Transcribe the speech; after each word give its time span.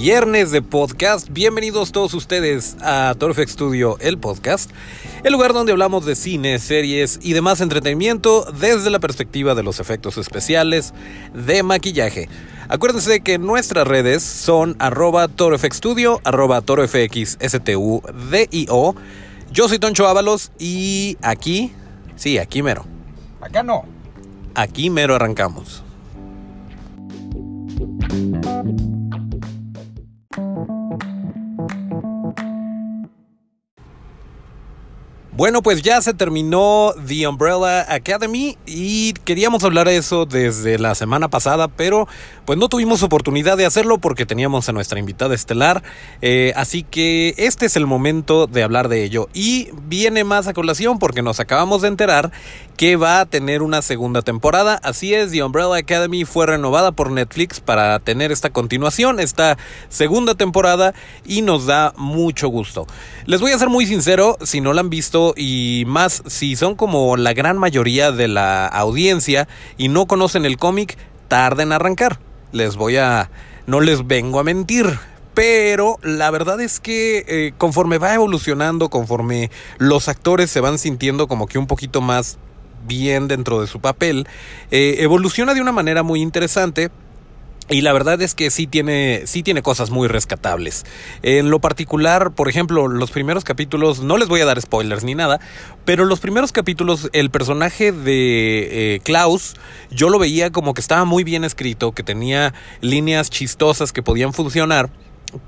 viernes 0.00 0.50
de 0.50 0.62
podcast. 0.62 1.28
Bienvenidos 1.28 1.92
todos 1.92 2.14
ustedes 2.14 2.78
a 2.80 3.14
Torfex 3.18 3.52
Studio, 3.52 3.98
el 4.00 4.16
podcast, 4.16 4.70
el 5.24 5.32
lugar 5.34 5.52
donde 5.52 5.72
hablamos 5.72 6.06
de 6.06 6.14
cine, 6.14 6.58
series 6.58 7.18
y 7.22 7.34
demás 7.34 7.60
entretenimiento 7.60 8.50
desde 8.50 8.88
la 8.88 8.98
perspectiva 8.98 9.54
de 9.54 9.62
los 9.62 9.78
efectos 9.78 10.16
especiales 10.16 10.94
de 11.34 11.62
maquillaje. 11.62 12.30
Acuérdense 12.68 13.20
que 13.20 13.36
nuestras 13.36 13.86
redes 13.86 14.22
son 14.22 14.74
arroba 14.78 15.28
torofxstudio, 15.28 16.22
arroba 16.24 16.62
torofxstudio. 16.62 18.00
Yo 19.52 19.68
soy 19.68 19.78
Toncho 19.78 20.08
Ábalos 20.08 20.50
y 20.58 21.18
aquí, 21.20 21.74
sí, 22.16 22.38
aquí 22.38 22.62
mero. 22.62 22.86
Acá 23.42 23.62
no. 23.62 23.84
Aquí 24.54 24.88
mero 24.88 25.14
arrancamos. 25.14 25.84
Bueno, 35.40 35.62
pues 35.62 35.80
ya 35.80 36.02
se 36.02 36.12
terminó 36.12 36.92
The 37.06 37.26
Umbrella 37.26 37.90
Academy 37.90 38.58
y 38.66 39.14
queríamos 39.24 39.64
hablar 39.64 39.88
de 39.88 39.96
eso 39.96 40.26
desde 40.26 40.78
la 40.78 40.94
semana 40.94 41.28
pasada, 41.28 41.66
pero 41.66 42.06
pues 42.50 42.58
no 42.58 42.68
tuvimos 42.68 43.04
oportunidad 43.04 43.56
de 43.56 43.64
hacerlo 43.64 43.98
porque 43.98 44.26
teníamos 44.26 44.68
a 44.68 44.72
nuestra 44.72 44.98
invitada 44.98 45.36
estelar, 45.36 45.84
eh, 46.20 46.52
así 46.56 46.82
que 46.82 47.32
este 47.36 47.66
es 47.66 47.76
el 47.76 47.86
momento 47.86 48.48
de 48.48 48.64
hablar 48.64 48.88
de 48.88 49.04
ello 49.04 49.28
y 49.32 49.68
viene 49.84 50.24
más 50.24 50.48
a 50.48 50.52
colación 50.52 50.98
porque 50.98 51.22
nos 51.22 51.38
acabamos 51.38 51.82
de 51.82 51.86
enterar 51.86 52.32
que 52.76 52.96
va 52.96 53.20
a 53.20 53.26
tener 53.26 53.62
una 53.62 53.82
segunda 53.82 54.22
temporada, 54.22 54.80
así 54.82 55.14
es, 55.14 55.30
The 55.30 55.44
Umbrella 55.44 55.76
Academy 55.76 56.24
fue 56.24 56.44
renovada 56.44 56.90
por 56.90 57.12
Netflix 57.12 57.60
para 57.60 58.00
tener 58.00 58.32
esta 58.32 58.50
continuación, 58.50 59.20
esta 59.20 59.56
segunda 59.88 60.34
temporada 60.34 60.92
y 61.24 61.42
nos 61.42 61.66
da 61.66 61.94
mucho 61.96 62.48
gusto. 62.48 62.88
Les 63.26 63.40
voy 63.40 63.52
a 63.52 63.58
ser 63.60 63.68
muy 63.68 63.86
sincero, 63.86 64.36
si 64.42 64.60
no 64.60 64.72
la 64.72 64.80
han 64.80 64.90
visto, 64.90 65.34
y 65.36 65.84
más 65.86 66.24
si 66.26 66.56
son 66.56 66.74
como 66.74 67.16
la 67.16 67.32
gran 67.32 67.58
mayoría 67.58 68.10
de 68.10 68.26
la 68.26 68.66
audiencia 68.66 69.46
y 69.78 69.86
no 69.86 70.06
conocen 70.06 70.44
el 70.44 70.56
cómic, 70.56 70.98
tarden 71.28 71.68
en 71.68 71.72
arrancar. 71.74 72.18
Les 72.52 72.76
voy 72.76 72.96
a... 72.96 73.30
no 73.66 73.80
les 73.80 74.06
vengo 74.06 74.40
a 74.40 74.44
mentir. 74.44 74.98
Pero 75.34 75.98
la 76.02 76.30
verdad 76.30 76.60
es 76.60 76.80
que 76.80 77.24
eh, 77.28 77.52
conforme 77.56 77.98
va 77.98 78.14
evolucionando, 78.14 78.90
conforme 78.90 79.50
los 79.78 80.08
actores 80.08 80.50
se 80.50 80.60
van 80.60 80.78
sintiendo 80.78 81.28
como 81.28 81.46
que 81.46 81.58
un 81.58 81.66
poquito 81.66 82.00
más 82.00 82.38
bien 82.86 83.28
dentro 83.28 83.60
de 83.60 83.66
su 83.66 83.80
papel, 83.80 84.26
eh, 84.70 84.96
evoluciona 84.98 85.54
de 85.54 85.60
una 85.60 85.72
manera 85.72 86.02
muy 86.02 86.20
interesante 86.20 86.90
y 87.70 87.82
la 87.82 87.92
verdad 87.92 88.20
es 88.20 88.34
que 88.34 88.50
sí 88.50 88.66
tiene, 88.66 89.22
sí 89.26 89.42
tiene 89.42 89.62
cosas 89.62 89.90
muy 89.90 90.08
rescatables. 90.08 90.84
En 91.22 91.50
lo 91.50 91.60
particular, 91.60 92.32
por 92.32 92.48
ejemplo, 92.48 92.88
los 92.88 93.10
primeros 93.12 93.44
capítulos, 93.44 94.00
no 94.00 94.18
les 94.18 94.28
voy 94.28 94.40
a 94.40 94.44
dar 94.44 94.60
spoilers 94.60 95.04
ni 95.04 95.14
nada, 95.14 95.40
pero 95.84 96.04
los 96.04 96.20
primeros 96.20 96.50
capítulos, 96.52 97.08
el 97.12 97.30
personaje 97.30 97.92
de 97.92 98.94
eh, 98.96 99.00
Klaus, 99.00 99.54
yo 99.90 100.10
lo 100.10 100.18
veía 100.18 100.50
como 100.50 100.74
que 100.74 100.80
estaba 100.80 101.04
muy 101.04 101.22
bien 101.22 101.44
escrito, 101.44 101.92
que 101.92 102.02
tenía 102.02 102.52
líneas 102.80 103.30
chistosas 103.30 103.92
que 103.92 104.02
podían 104.02 104.32
funcionar 104.32 104.90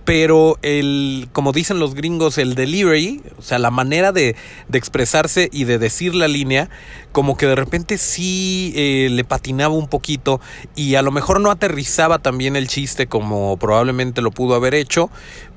pero 0.04 0.58
el, 0.62 1.28
como 1.32 1.52
dicen 1.52 1.78
los 1.78 1.94
gringos, 1.94 2.38
el 2.38 2.54
delivery, 2.54 3.20
o 3.38 3.42
sea, 3.42 3.58
la 3.58 3.70
manera 3.70 4.12
de, 4.12 4.36
de 4.68 4.78
expresarse 4.78 5.48
y 5.52 5.64
de 5.64 5.78
decir 5.78 6.14
la 6.14 6.28
línea, 6.28 6.70
como 7.12 7.36
que 7.36 7.46
de 7.46 7.54
repente 7.54 7.98
sí 7.98 8.72
eh, 8.74 9.08
le 9.10 9.24
patinaba 9.24 9.74
un 9.74 9.86
poquito 9.86 10.40
y 10.74 10.96
a 10.96 11.02
lo 11.02 11.10
mejor 11.10 11.40
no 11.40 11.50
aterrizaba 11.50 12.18
también 12.18 12.56
el 12.56 12.68
chiste 12.68 13.06
como 13.06 13.56
probablemente 13.58 14.22
lo 14.22 14.30
pudo 14.30 14.54
haber 14.54 14.74
hecho, 14.74 15.10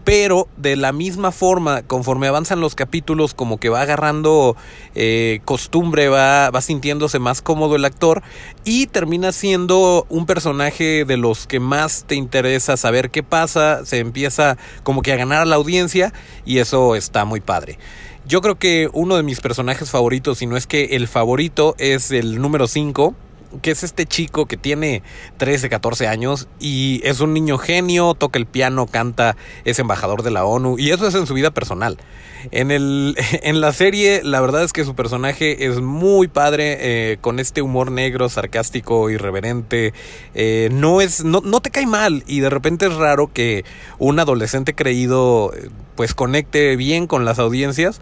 pero 0.04 0.48
de 0.56 0.76
la 0.76 0.92
misma 0.92 1.32
forma, 1.32 1.82
conforme 1.82 2.28
avanzan 2.28 2.60
los 2.60 2.76
capítulos, 2.76 3.34
como 3.34 3.58
que 3.58 3.70
va 3.70 3.82
agarrando 3.82 4.56
eh, 4.94 5.42
costumbre, 5.46 6.10
va, 6.10 6.52
va 6.52 6.62
sintiéndose 6.62 7.18
más 7.18 7.42
cómodo 7.42 7.76
el 7.76 7.86
actor 7.86 8.22
y 8.66 8.86
termina 8.88 9.32
siendo 9.32 10.06
un 10.10 10.28
personaje 10.28 11.06
de 11.06 11.18
los 11.18 11.48
que 11.48 11.60
más 11.60 12.04
te 12.06 12.16
interesa 12.16 12.78
saber 12.78 13.10
qué 13.10 13.24
pasa, 13.24 13.84
se 13.86 13.98
empieza 13.98 14.58
como 14.84 15.02
que 15.02 15.12
a 15.12 15.18
ganar 15.18 15.42
a 15.42 15.46
la 15.46 15.56
audiencia 15.56 16.14
y 16.46 16.60
eso 16.60 16.96
está 16.96 17.26
muy 17.26 17.40
padre. 17.40 17.80
Yo 18.28 18.42
creo 18.42 18.56
que 18.56 18.90
uno 18.92 19.18
de 19.18 19.24
mis 19.24 19.40
personajes 19.40 19.92
favoritos, 19.92 20.40
si 20.40 20.48
no 20.48 20.58
es 20.58 20.66
que 20.66 20.96
el 20.96 21.08
favorito, 21.08 21.76
es 21.78 22.10
el 22.10 22.42
número 22.42 22.68
5 22.68 23.14
que 23.62 23.72
es 23.72 23.84
este 23.84 24.06
chico 24.06 24.46
que 24.46 24.58
tiene 24.58 25.04
13, 25.38 25.70
14 25.70 26.08
años 26.08 26.48
y 26.60 27.02
es 27.04 27.20
un 27.20 27.34
niño 27.34 27.58
genio, 27.58 28.14
toca 28.14 28.40
el 28.40 28.46
piano, 28.46 28.88
canta, 28.88 29.36
es 29.64 29.80
embajador 29.80 30.24
de 30.24 30.32
la 30.32 30.46
ONU 30.46 30.78
y 30.78 30.92
eso 30.92 31.08
es 31.08 31.16
en 31.16 31.28
su 31.28 31.34
vida 31.34 31.52
personal. 31.52 31.98
En, 32.52 32.72
el, 32.72 33.16
en 33.44 33.62
la 33.62 33.74
serie, 33.74 34.22
la 34.24 34.42
verdad 34.42 34.64
es 34.64 34.74
que 34.74 34.86
su 34.86 34.96
personaje 34.96 35.66
es 35.66 35.82
muy 35.82 36.28
padre, 36.28 36.78
eh, 36.80 37.18
con 37.22 37.40
este 37.40 37.62
humor 37.62 37.92
negro, 37.92 38.30
sarcástico, 38.30 39.10
irreverente. 39.10 39.94
Eh, 40.34 40.70
no, 40.72 41.02
es, 41.02 41.24
no, 41.24 41.42
no 41.42 41.62
te 41.62 41.72
cae 41.72 41.86
mal 41.86 42.24
y 42.28 42.40
de 42.40 42.50
repente 42.50 42.88
es 42.88 42.94
raro 42.94 43.32
que 43.32 43.66
un 43.98 44.20
adolescente 44.20 44.74
creído 44.74 45.52
pues 45.96 46.14
conecte 46.14 46.76
bien 46.76 47.08
con 47.08 47.26
las 47.26 47.40
audiencias. 47.40 48.02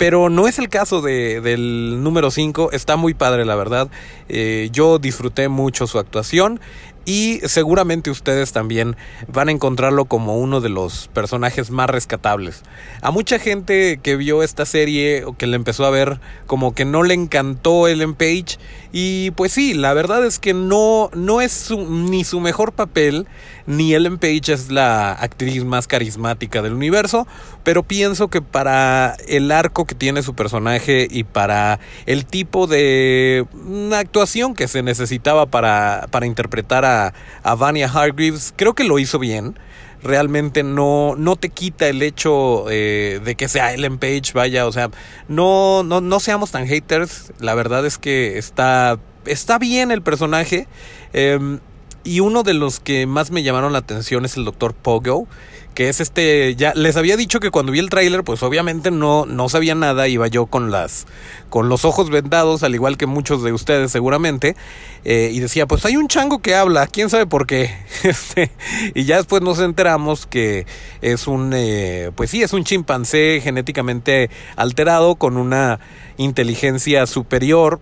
Pero 0.00 0.30
no 0.30 0.48
es 0.48 0.58
el 0.58 0.70
caso 0.70 1.02
de, 1.02 1.42
del 1.42 2.02
número 2.02 2.30
5, 2.30 2.72
está 2.72 2.96
muy 2.96 3.12
padre 3.12 3.44
la 3.44 3.54
verdad. 3.54 3.90
Eh, 4.30 4.70
yo 4.72 4.98
disfruté 4.98 5.50
mucho 5.50 5.86
su 5.86 5.98
actuación 5.98 6.58
y 7.04 7.40
seguramente 7.44 8.10
ustedes 8.10 8.52
también 8.52 8.96
van 9.28 9.48
a 9.48 9.52
encontrarlo 9.52 10.04
como 10.04 10.38
uno 10.38 10.60
de 10.60 10.68
los 10.68 11.08
personajes 11.08 11.70
más 11.70 11.88
rescatables. 11.88 12.62
A 13.00 13.10
mucha 13.10 13.38
gente 13.38 13.98
que 14.02 14.16
vio 14.16 14.42
esta 14.42 14.66
serie 14.66 15.24
o 15.24 15.36
que 15.36 15.46
le 15.46 15.56
empezó 15.56 15.84
a 15.84 15.90
ver 15.90 16.20
como 16.46 16.74
que 16.74 16.84
no 16.84 17.02
le 17.02 17.14
encantó 17.14 17.88
Ellen 17.88 18.14
Page 18.14 18.58
y 18.92 19.30
pues 19.32 19.52
sí, 19.52 19.74
la 19.74 19.94
verdad 19.94 20.24
es 20.26 20.38
que 20.38 20.52
no, 20.52 21.10
no 21.14 21.40
es 21.40 21.70
ni 21.70 22.24
su 22.24 22.40
mejor 22.40 22.72
papel, 22.72 23.26
ni 23.66 23.94
Ellen 23.94 24.18
Page 24.18 24.52
es 24.52 24.70
la 24.70 25.12
actriz 25.12 25.64
más 25.64 25.86
carismática 25.86 26.60
del 26.60 26.74
universo, 26.74 27.26
pero 27.62 27.82
pienso 27.82 28.28
que 28.28 28.42
para 28.42 29.16
el 29.28 29.52
arco 29.52 29.86
que 29.86 29.94
tiene 29.94 30.22
su 30.22 30.34
personaje 30.34 31.06
y 31.10 31.24
para 31.24 31.78
el 32.06 32.26
tipo 32.26 32.66
de 32.66 33.46
actuación 33.92 34.54
que 34.54 34.68
se 34.68 34.82
necesitaba 34.82 35.46
para, 35.46 36.08
para 36.10 36.26
interpretar 36.26 36.84
a 36.84 36.89
a, 36.90 37.54
Vania 37.54 37.88
Hargreaves, 37.88 38.52
creo 38.56 38.74
que 38.74 38.84
lo 38.84 38.98
hizo 38.98 39.18
bien. 39.18 39.58
Realmente 40.02 40.62
no, 40.62 41.14
no 41.16 41.36
te 41.36 41.50
quita 41.50 41.86
el 41.86 42.00
hecho 42.02 42.64
eh, 42.70 43.20
de 43.22 43.34
que 43.34 43.48
sea 43.48 43.74
Ellen 43.74 43.98
Page, 43.98 44.32
vaya, 44.32 44.66
o 44.66 44.72
sea, 44.72 44.90
no, 45.28 45.82
no, 45.82 46.00
no 46.00 46.20
seamos 46.20 46.50
tan 46.50 46.66
haters. 46.66 47.32
La 47.38 47.54
verdad 47.54 47.84
es 47.84 47.98
que 47.98 48.38
está, 48.38 48.98
está 49.26 49.58
bien 49.58 49.90
el 49.90 50.00
personaje. 50.00 50.68
Em, 51.12 51.60
y 52.02 52.20
uno 52.20 52.42
de 52.42 52.54
los 52.54 52.80
que 52.80 53.06
más 53.06 53.30
me 53.30 53.42
llamaron 53.42 53.72
la 53.72 53.80
atención 53.80 54.24
es 54.24 54.36
el 54.36 54.44
Dr. 54.44 54.72
Pogo 54.72 55.28
que 55.74 55.88
es 55.88 56.00
este, 56.00 56.54
ya 56.56 56.72
les 56.74 56.96
había 56.96 57.16
dicho 57.16 57.40
que 57.40 57.50
cuando 57.50 57.72
vi 57.72 57.78
el 57.78 57.90
tráiler, 57.90 58.24
pues 58.24 58.42
obviamente 58.42 58.90
no, 58.90 59.26
no 59.26 59.48
sabía 59.48 59.74
nada, 59.74 60.08
iba 60.08 60.26
yo 60.26 60.46
con 60.46 60.70
las, 60.70 61.06
con 61.48 61.68
los 61.68 61.84
ojos 61.84 62.10
vendados, 62.10 62.62
al 62.62 62.74
igual 62.74 62.96
que 62.96 63.06
muchos 63.06 63.42
de 63.42 63.52
ustedes 63.52 63.92
seguramente, 63.92 64.56
eh, 65.04 65.30
y 65.32 65.40
decía, 65.40 65.66
pues 65.66 65.84
hay 65.84 65.96
un 65.96 66.08
chango 66.08 66.40
que 66.40 66.54
habla, 66.54 66.86
quién 66.86 67.08
sabe 67.08 67.26
por 67.26 67.46
qué, 67.46 67.74
este, 68.02 68.50
y 68.94 69.04
ya 69.04 69.16
después 69.16 69.42
nos 69.42 69.60
enteramos 69.60 70.26
que 70.26 70.66
es 71.02 71.26
un, 71.26 71.52
eh, 71.54 72.10
pues 72.14 72.30
sí, 72.30 72.42
es 72.42 72.52
un 72.52 72.64
chimpancé 72.64 73.40
genéticamente 73.42 74.30
alterado 74.56 75.14
con 75.16 75.36
una 75.36 75.80
inteligencia 76.16 77.06
superior, 77.06 77.80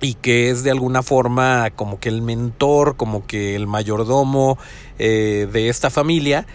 y 0.00 0.14
que 0.14 0.50
es 0.50 0.62
de 0.64 0.70
alguna 0.70 1.02
forma 1.02 1.70
como 1.70 1.98
que 1.98 2.10
el 2.10 2.20
mentor, 2.20 2.96
como 2.96 3.26
que 3.26 3.54
el 3.54 3.66
mayordomo 3.66 4.58
eh, 4.98 5.48
de 5.50 5.68
esta 5.70 5.88
familia 5.88 6.46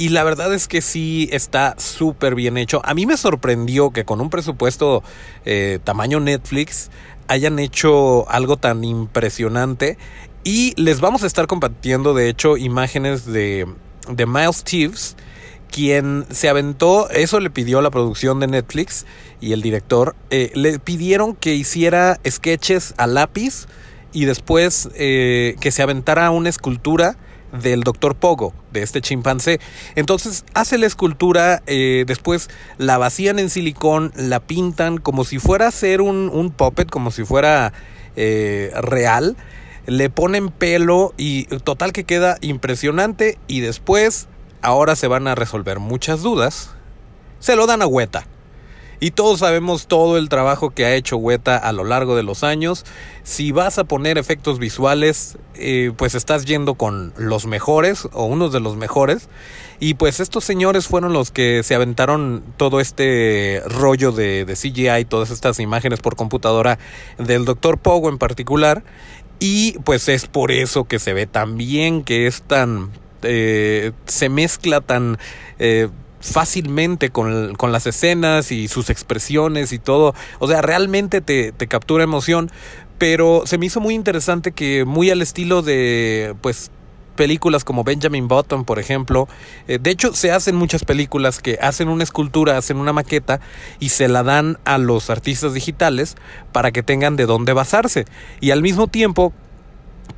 y 0.00 0.08
la 0.08 0.24
verdad 0.24 0.54
es 0.54 0.66
que 0.66 0.80
sí 0.80 1.28
está 1.30 1.74
súper 1.76 2.34
bien 2.34 2.56
hecho. 2.56 2.80
A 2.86 2.94
mí 2.94 3.04
me 3.04 3.18
sorprendió 3.18 3.90
que 3.90 4.06
con 4.06 4.22
un 4.22 4.30
presupuesto 4.30 5.02
eh, 5.44 5.78
tamaño 5.84 6.20
Netflix 6.20 6.90
hayan 7.28 7.58
hecho 7.58 8.26
algo 8.30 8.56
tan 8.56 8.82
impresionante. 8.82 9.98
Y 10.42 10.72
les 10.80 11.02
vamos 11.02 11.22
a 11.22 11.26
estar 11.26 11.46
compartiendo, 11.46 12.14
de 12.14 12.30
hecho, 12.30 12.56
imágenes 12.56 13.26
de, 13.26 13.66
de 14.08 14.24
Miles 14.24 14.64
Teves, 14.64 15.16
quien 15.70 16.24
se 16.30 16.48
aventó, 16.48 17.10
eso 17.10 17.38
le 17.38 17.50
pidió 17.50 17.82
la 17.82 17.90
producción 17.90 18.40
de 18.40 18.46
Netflix 18.46 19.04
y 19.38 19.52
el 19.52 19.60
director, 19.60 20.16
eh, 20.30 20.50
le 20.54 20.78
pidieron 20.78 21.36
que 21.36 21.54
hiciera 21.54 22.18
sketches 22.26 22.94
a 22.96 23.06
lápiz 23.06 23.66
y 24.14 24.24
después 24.24 24.88
eh, 24.94 25.56
que 25.60 25.70
se 25.70 25.82
aventara 25.82 26.30
una 26.30 26.48
escultura 26.48 27.18
del 27.52 27.82
doctor 27.82 28.14
Pogo, 28.14 28.52
de 28.72 28.82
este 28.82 29.00
chimpancé. 29.00 29.60
Entonces 29.94 30.44
hace 30.54 30.78
la 30.78 30.86
escultura, 30.86 31.62
eh, 31.66 32.04
después 32.06 32.48
la 32.78 32.98
vacían 32.98 33.38
en 33.38 33.50
silicón, 33.50 34.12
la 34.16 34.40
pintan 34.40 34.98
como 34.98 35.24
si 35.24 35.38
fuera 35.38 35.68
a 35.68 35.70
ser 35.70 36.00
un, 36.00 36.30
un 36.32 36.50
puppet, 36.50 36.88
como 36.90 37.10
si 37.10 37.24
fuera 37.24 37.72
eh, 38.16 38.70
real. 38.80 39.36
Le 39.86 40.10
ponen 40.10 40.50
pelo 40.50 41.14
y 41.16 41.44
total 41.44 41.92
que 41.92 42.04
queda 42.04 42.36
impresionante 42.42 43.38
y 43.46 43.60
después 43.60 44.28
ahora 44.62 44.94
se 44.94 45.08
van 45.08 45.26
a 45.26 45.34
resolver 45.34 45.78
muchas 45.78 46.22
dudas, 46.22 46.70
se 47.38 47.56
lo 47.56 47.66
dan 47.66 47.82
a 47.82 47.86
Hueta. 47.86 48.26
Y 49.02 49.12
todos 49.12 49.40
sabemos 49.40 49.86
todo 49.86 50.18
el 50.18 50.28
trabajo 50.28 50.70
que 50.70 50.84
ha 50.84 50.94
hecho 50.94 51.16
Weta 51.16 51.56
a 51.56 51.72
lo 51.72 51.84
largo 51.84 52.16
de 52.16 52.22
los 52.22 52.44
años. 52.44 52.84
Si 53.22 53.50
vas 53.50 53.78
a 53.78 53.84
poner 53.84 54.18
efectos 54.18 54.58
visuales, 54.58 55.38
eh, 55.54 55.92
pues 55.96 56.14
estás 56.14 56.44
yendo 56.44 56.74
con 56.74 57.14
los 57.16 57.46
mejores 57.46 58.06
o 58.12 58.26
unos 58.26 58.52
de 58.52 58.60
los 58.60 58.76
mejores. 58.76 59.30
Y 59.78 59.94
pues 59.94 60.20
estos 60.20 60.44
señores 60.44 60.86
fueron 60.86 61.14
los 61.14 61.30
que 61.30 61.62
se 61.62 61.74
aventaron 61.74 62.44
todo 62.58 62.78
este 62.78 63.62
rollo 63.64 64.12
de, 64.12 64.44
CGI, 64.46 65.06
todas 65.06 65.30
estas 65.30 65.58
imágenes 65.60 66.00
por 66.00 66.14
computadora 66.14 66.78
del 67.16 67.46
Dr. 67.46 67.78
Pogo 67.78 68.10
en 68.10 68.18
particular. 68.18 68.84
Y 69.38 69.78
pues 69.84 70.10
es 70.10 70.26
por 70.26 70.52
eso 70.52 70.84
que 70.84 70.98
se 70.98 71.14
ve 71.14 71.26
tan 71.26 71.56
bien, 71.56 72.04
que 72.04 72.26
es 72.26 72.42
tan... 72.42 72.90
Eh, 73.22 73.92
se 74.04 74.28
mezcla 74.28 74.82
tan... 74.82 75.16
Eh, 75.58 75.88
fácilmente 76.20 77.10
con, 77.10 77.54
con, 77.54 77.72
las 77.72 77.86
escenas 77.86 78.52
y 78.52 78.68
sus 78.68 78.90
expresiones 78.90 79.72
y 79.72 79.78
todo. 79.78 80.14
O 80.38 80.48
sea, 80.48 80.62
realmente 80.62 81.20
te, 81.20 81.52
te, 81.52 81.66
captura 81.66 82.04
emoción. 82.04 82.50
Pero 82.98 83.44
se 83.46 83.56
me 83.56 83.66
hizo 83.66 83.80
muy 83.80 83.94
interesante 83.94 84.52
que 84.52 84.84
muy 84.84 85.10
al 85.10 85.22
estilo 85.22 85.62
de, 85.62 86.34
pues, 86.42 86.70
películas 87.20 87.64
como 87.64 87.84
Benjamin 87.84 88.28
Button, 88.28 88.64
por 88.64 88.78
ejemplo. 88.78 89.28
Eh, 89.68 89.78
de 89.78 89.90
hecho, 89.90 90.14
se 90.14 90.32
hacen 90.32 90.56
muchas 90.56 90.84
películas 90.84 91.40
que 91.40 91.58
hacen 91.60 91.88
una 91.88 92.02
escultura, 92.02 92.56
hacen 92.56 92.78
una 92.78 92.94
maqueta 92.94 93.40
y 93.78 93.90
se 93.90 94.08
la 94.08 94.22
dan 94.22 94.58
a 94.64 94.78
los 94.78 95.10
artistas 95.10 95.54
digitales 95.54 96.16
para 96.52 96.72
que 96.72 96.82
tengan 96.82 97.16
de 97.16 97.26
dónde 97.26 97.52
basarse. 97.52 98.06
Y 98.40 98.52
al 98.52 98.62
mismo 98.62 98.86
tiempo 98.86 99.34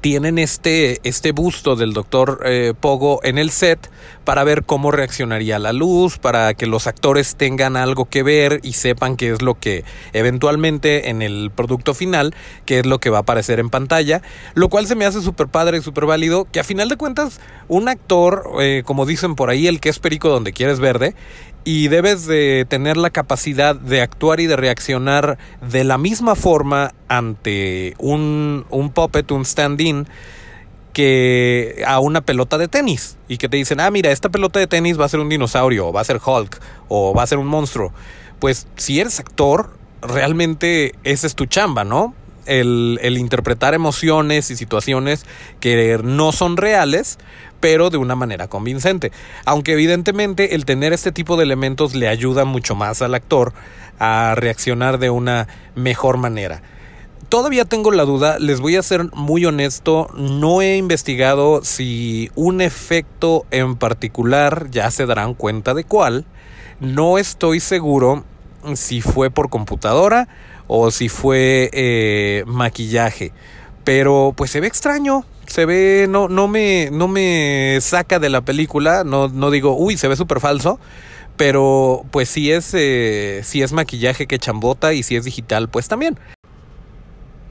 tienen 0.01 0.39
este, 0.39 1.01
este 1.05 1.33
busto 1.33 1.77
del 1.77 1.93
doctor 1.93 2.41
eh, 2.45 2.75
Pogo 2.79 3.21
en 3.23 3.39
el 3.39 3.51
set 3.51 3.91
para 4.25 4.45
ver 4.45 4.65
cómo 4.65 4.91
reaccionaría 4.91 5.59
la 5.59 5.73
luz, 5.73 6.19
para 6.19 6.55
que 6.55 6.67
los 6.67 6.87
actores 6.87 7.37
tengan 7.37 7.77
algo 7.77 8.05
que 8.05 8.23
ver 8.23 8.61
y 8.63 8.75
sepan 8.75 9.17
qué 9.17 9.31
es 9.31 9.43
lo 9.43 9.59
que 9.59 9.85
eventualmente 10.13 11.11
en 11.11 11.23
el 11.23 11.51
producto 11.55 11.95
final, 11.95 12.35
qué 12.65 12.81
es 12.81 12.87
lo 12.87 12.99
que 12.99 13.11
va 13.11 13.19
a 13.19 13.21
aparecer 13.23 13.59
en 13.59 13.71
pantalla, 13.71 14.23
lo 14.55 14.69
cual 14.69 14.87
se 14.87 14.95
me 14.95 15.05
hace 15.05 15.21
súper 15.21 15.49
padre 15.49 15.79
y 15.79 15.83
súper 15.83 16.07
válido, 16.07 16.47
que 16.51 16.61
a 16.61 16.65
final 16.65 16.89
de 16.89 16.97
cuentas 16.97 17.41
un 17.69 17.89
actor, 17.89 18.51
eh, 18.61 18.83
como 18.85 19.07
dicen 19.07 19.35
por 19.35 19.51
ahí, 19.51 19.67
el 19.67 19.81
que 19.81 19.89
es 19.89 19.99
perico 19.99 20.29
donde 20.29 20.53
quieres 20.53 20.81
verde, 20.81 21.15
y 21.65 21.89
debes 21.89 22.27
de 22.27 22.67
tener 22.69 22.97
la 22.97 23.11
capacidad 23.11 23.77
de 23.77 24.01
actuar 24.01 24.41
y 24.41 24.47
de 24.47 24.57
reaccionar 24.57 25.39
de 25.61 25.85
la 25.85 25.99
misma 25.99 26.35
forma 26.35 26.93
ante 27.09 27.95
un, 27.99 28.65
un 28.71 28.91
puppet, 28.91 29.31
un 29.31 29.45
stand-in, 29.45 30.07
que 30.93 31.83
a 31.87 32.01
una 32.01 32.21
pelota 32.21 32.59
de 32.59 32.69
tenis 32.69 33.17
y 33.29 33.39
que 33.39 33.49
te 33.49 33.57
dicen, 33.57 33.81
ah, 33.81 33.91
mira, 33.91 34.11
esta 34.11 34.29
pelota 34.29 34.59
de 34.59 34.67
tenis 34.67 35.01
va 35.01 35.07
a 35.07 35.09
ser 35.09 35.21
un 35.21 35.29
dinosaurio, 35.29 35.89
o 35.89 35.93
va 35.93 36.01
a 36.01 36.05
ser 36.05 36.21
Hulk, 36.25 36.61
o 36.89 37.15
va 37.15 37.23
a 37.23 37.27
ser 37.27 37.39
un 37.39 37.47
monstruo. 37.47 37.93
Pues 38.39 38.67
si 38.77 39.01
eres 39.01 39.21
actor, 39.21 39.77
realmente 40.03 40.95
esa 41.05 41.27
es 41.27 41.35
tu 41.35 41.47
chamba, 41.47 41.85
¿no? 41.85 42.15
El, 42.45 42.99
el 43.03 43.19
interpretar 43.19 43.73
emociones 43.73 44.51
y 44.51 44.57
situaciones 44.57 45.25
que 45.61 45.99
no 46.03 46.33
son 46.33 46.57
reales, 46.57 47.19
pero 47.63 47.91
de 47.91 47.97
una 47.97 48.17
manera 48.17 48.49
convincente. 48.49 49.13
Aunque 49.47 49.73
evidentemente 49.73 50.57
el 50.57 50.65
tener 50.65 50.93
este 50.93 51.13
tipo 51.13 51.37
de 51.37 51.45
elementos 51.45 51.95
le 51.95 52.09
ayuda 52.09 52.45
mucho 52.45 52.75
más 52.75 53.01
al 53.03 53.15
actor 53.15 53.55
a 54.01 54.35
reaccionar 54.35 54.99
de 54.99 55.11
una 55.11 55.47
mejor 55.77 56.17
manera. 56.17 56.61
Todavía 57.29 57.65
tengo 57.65 57.93
la 57.93 58.05
duda, 58.05 58.41
les 58.41 58.61
voy 58.61 58.75
a 58.75 58.83
ser 58.83 59.05
muy 59.15 59.47
honesto, 59.47 60.11
no 60.17 60.61
he 60.61 60.77
investigado 60.77 61.63
si 61.63 62.31
un 62.35 62.61
efecto 62.61 63.47
en 63.53 63.77
particular, 63.77 64.69
ya 64.71 64.91
se 64.91 65.07
darán 65.07 65.35
cuenta 65.35 65.73
de 65.73 65.85
cuál, 65.85 66.27
no 66.81 67.17
estoy 67.17 67.61
seguro 67.61 68.25
si 68.75 69.01
fue 69.01 69.31
por 69.31 69.51
computadora 69.51 70.29
o 70.67 70.91
si 70.91 71.09
fue 71.09 71.71
eh, 71.73 72.43
maquillaje, 72.47 73.33
pero 73.85 74.35
pues 74.37 74.51
se 74.51 74.61
ve 74.61 74.67
extraño, 74.67 75.25
se 75.53 75.67
ve, 75.67 76.07
no, 76.09 76.29
no, 76.29 76.49
me, 76.49 76.89
no 76.91 77.09
me 77.09 77.77
saca 77.83 78.19
de 78.19 78.31
la 78.31 78.41
película, 78.41 79.05
no, 79.05 79.29
no 79.29 79.51
digo, 79.51 79.77
uy, 79.77 79.99
se 79.99 80.09
ve 80.09 80.17
súper 80.17 80.41
falso, 80.41 80.81
pero 81.37 82.07
pues 82.11 82.31
si 82.31 82.51
es, 82.51 82.71
eh, 82.73 83.43
si 83.45 83.61
es 83.61 83.75
maquillaje 83.75 84.27
que 84.27 84.39
chambota 84.39 84.95
y 84.95 85.03
si 85.03 85.15
es 85.15 85.27
digital, 85.27 85.69
pues 85.69 85.89
también. 85.89 86.19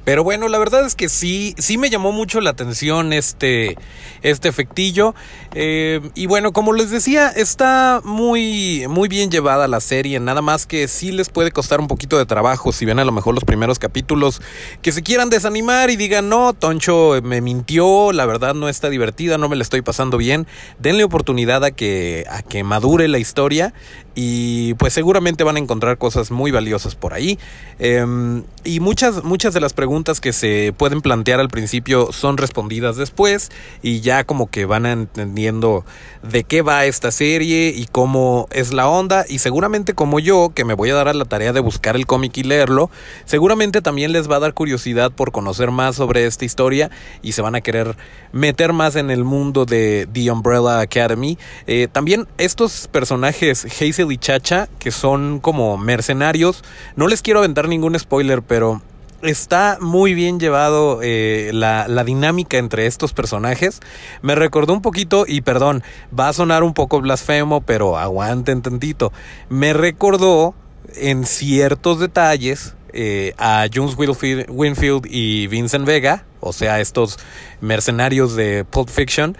Pero 0.03 0.23
bueno, 0.23 0.47
la 0.47 0.57
verdad 0.57 0.85
es 0.85 0.95
que 0.95 1.09
sí, 1.09 1.53
sí 1.57 1.77
me 1.77 1.89
llamó 1.89 2.11
mucho 2.11 2.41
la 2.41 2.49
atención 2.49 3.13
este, 3.13 3.77
este 4.23 4.49
efectillo. 4.49 5.13
Eh, 5.53 6.01
y 6.15 6.25
bueno, 6.25 6.53
como 6.53 6.73
les 6.73 6.89
decía, 6.89 7.29
está 7.29 8.01
muy, 8.03 8.85
muy 8.89 9.07
bien 9.07 9.29
llevada 9.29 9.67
la 9.67 9.79
serie. 9.79 10.19
Nada 10.19 10.41
más 10.41 10.65
que 10.65 10.87
sí 10.87 11.11
les 11.11 11.29
puede 11.29 11.51
costar 11.51 11.79
un 11.79 11.87
poquito 11.87 12.17
de 12.17 12.25
trabajo 12.25 12.71
si 12.71 12.85
ven 12.85 12.99
a 12.99 13.05
lo 13.05 13.11
mejor 13.11 13.35
los 13.35 13.43
primeros 13.43 13.77
capítulos 13.77 14.41
que 14.81 14.91
se 14.91 15.03
quieran 15.03 15.29
desanimar 15.29 15.91
y 15.91 15.97
digan, 15.97 16.29
no, 16.29 16.53
Toncho 16.53 17.19
me 17.23 17.41
mintió, 17.41 18.11
la 18.11 18.25
verdad 18.25 18.55
no 18.55 18.69
está 18.69 18.89
divertida, 18.89 19.37
no 19.37 19.49
me 19.49 19.55
la 19.55 19.63
estoy 19.63 19.81
pasando 19.81 20.17
bien. 20.17 20.47
Denle 20.79 21.03
oportunidad 21.03 21.63
a 21.63 21.71
que, 21.71 22.25
a 22.29 22.41
que 22.41 22.63
madure 22.63 23.07
la 23.07 23.19
historia 23.19 23.73
y 24.13 24.73
pues 24.75 24.93
seguramente 24.93 25.43
van 25.43 25.55
a 25.55 25.59
encontrar 25.59 25.97
cosas 25.97 26.31
muy 26.31 26.51
valiosas 26.51 26.95
por 26.95 27.13
ahí. 27.13 27.39
Em, 27.79 28.43
y 28.63 28.79
muchas, 28.79 29.23
muchas 29.23 29.53
de 29.53 29.61
las 29.61 29.73
preguntas 29.73 30.19
que 30.19 30.33
se 30.33 30.73
pueden 30.75 31.01
plantear 31.01 31.39
al 31.39 31.49
principio 31.49 32.11
son 32.11 32.37
respondidas 32.37 32.97
después 32.97 33.51
y 33.81 34.01
ya 34.01 34.23
como 34.23 34.49
que 34.49 34.65
van 34.65 34.85
entendiendo 34.85 35.85
de 36.23 36.43
qué 36.43 36.61
va 36.61 36.85
esta 36.85 37.11
serie 37.11 37.73
y 37.75 37.85
cómo 37.85 38.47
es 38.51 38.73
la 38.73 38.87
onda 38.87 39.25
y 39.27 39.39
seguramente 39.39 39.93
como 39.93 40.19
yo 40.19 40.51
que 40.53 40.65
me 40.65 40.73
voy 40.73 40.89
a 40.89 40.95
dar 40.95 41.07
a 41.07 41.13
la 41.13 41.25
tarea 41.25 41.53
de 41.53 41.59
buscar 41.59 41.95
el 41.95 42.05
cómic 42.05 42.37
y 42.37 42.43
leerlo, 42.43 42.89
seguramente 43.25 43.81
también 43.81 44.11
les 44.11 44.29
va 44.29 44.35
a 44.35 44.39
dar 44.39 44.53
curiosidad 44.53 45.11
por 45.11 45.31
conocer 45.31 45.71
más 45.71 45.95
sobre 45.95 46.25
esta 46.25 46.45
historia 46.45 46.91
y 47.21 47.31
se 47.31 47.41
van 47.41 47.55
a 47.55 47.61
querer 47.61 47.95
meter 48.31 48.73
más 48.73 48.95
en 48.95 49.09
el 49.09 49.23
mundo 49.23 49.65
de 49.65 50.07
The 50.11 50.31
Umbrella 50.31 50.79
Academy. 50.79 51.37
Eh, 51.67 51.87
también 51.91 52.27
estos 52.37 52.87
personajes 52.87 53.65
Hazel 53.65 54.00
y 54.09 54.17
Chacha 54.17 54.69
que 54.79 54.91
son 54.91 55.39
como 55.39 55.77
mercenarios, 55.77 56.63
no 56.95 57.07
les 57.07 57.21
quiero 57.21 57.39
aventar 57.39 57.67
ningún 57.67 57.99
spoiler, 57.99 58.41
pero 58.41 58.81
está 59.21 59.77
muy 59.79 60.13
bien 60.13 60.39
llevado 60.39 60.99
eh, 61.03 61.51
la, 61.53 61.87
la, 61.87 62.03
dinámica 62.03 62.57
entre 62.57 62.87
estos 62.87 63.13
personajes. 63.13 63.81
Me 64.21 64.33
recordó 64.35 64.73
un 64.73 64.81
poquito, 64.81 65.25
y 65.27 65.41
perdón, 65.41 65.83
va 66.17 66.29
a 66.29 66.33
sonar 66.33 66.63
un 66.63 66.73
poco 66.73 67.01
blasfemo, 67.01 67.61
pero 67.61 67.97
aguanten 67.97 68.61
tantito. 68.61 69.11
Me 69.49 69.73
recordó 69.73 70.55
en 70.95 71.25
ciertos 71.25 71.99
detalles 71.99 72.75
eh, 72.93 73.33
a 73.37 73.67
Jones 73.73 73.95
Winfield 73.97 75.05
y 75.09 75.47
Vincent 75.47 75.85
Vega, 75.85 76.25
o 76.39 76.51
sea, 76.51 76.79
estos 76.79 77.19
mercenarios 77.61 78.35
de 78.35 78.65
Pulp 78.65 78.89
Fiction 78.89 79.37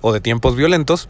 o 0.00 0.12
de 0.12 0.20
tiempos 0.20 0.56
violentos 0.56 1.08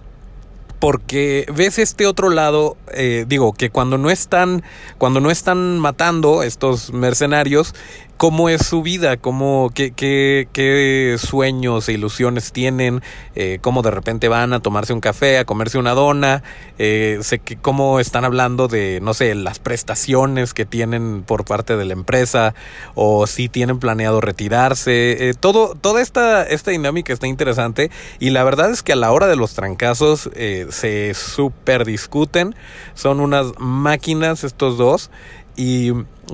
porque 0.80 1.46
ves 1.54 1.78
este 1.78 2.06
otro 2.06 2.30
lado, 2.30 2.76
eh, 2.92 3.26
digo, 3.28 3.52
que 3.52 3.70
cuando 3.70 3.99
no 3.99 4.10
están, 4.10 4.64
cuando 4.99 5.20
no 5.20 5.30
están 5.30 5.78
matando 5.78 6.42
estos 6.42 6.92
mercenarios, 6.92 7.75
cómo 8.21 8.50
es 8.50 8.67
su 8.67 8.83
vida, 8.83 9.17
cómo, 9.17 9.71
qué, 9.75 9.93
qué, 9.93 10.47
qué 10.53 11.17
sueños 11.19 11.89
e 11.89 11.95
ilusiones 11.95 12.53
tienen, 12.53 13.00
eh, 13.35 13.61
cómo 13.62 13.81
de 13.81 13.91
repente 13.91 14.29
van 14.29 14.53
a 14.53 14.61
tomarse 14.61 14.93
un 14.93 15.00
café, 15.00 15.39
a 15.39 15.47
comerse 15.47 15.79
una 15.79 15.93
dona, 15.93 16.43
eh, 16.79 17.21
sé 17.23 17.39
que 17.39 17.57
cómo 17.57 17.99
están 17.99 18.27
hablando 18.27 18.69
de, 18.69 19.00
no 19.00 19.15
sé, 19.15 19.35
las 19.35 19.59
prestaciones 19.59 20.53
que 20.53 20.67
tienen 20.67 21.23
por 21.23 21.47
parte 21.47 21.79
de 21.79 21.87
la 21.87 21.95
empresa, 21.95 22.55
o 22.95 23.27
si 23.27 23.49
tienen 23.49 23.79
planeado 23.79 24.21
retirarse, 24.21 25.31
eh, 25.31 25.33
todo, 25.33 25.75
toda 25.75 26.03
esta, 26.03 26.43
esta 26.43 26.73
dinámica 26.73 27.15
está 27.15 27.27
interesante, 27.27 27.91
y 28.19 28.29
la 28.29 28.45
verdad 28.45 28.71
es 28.71 28.83
que 28.83 28.93
a 28.93 28.97
la 28.97 29.12
hora 29.12 29.29
de 29.29 29.37
los 29.37 29.55
trancazos 29.55 30.29
eh, 30.35 30.67
se 30.69 31.15
super 31.15 31.87
discuten, 31.87 32.55
son 32.93 33.19
unas 33.19 33.59
máquinas 33.59 34.45
estos 34.45 34.77
dos, 34.77 35.11
y 35.57 35.93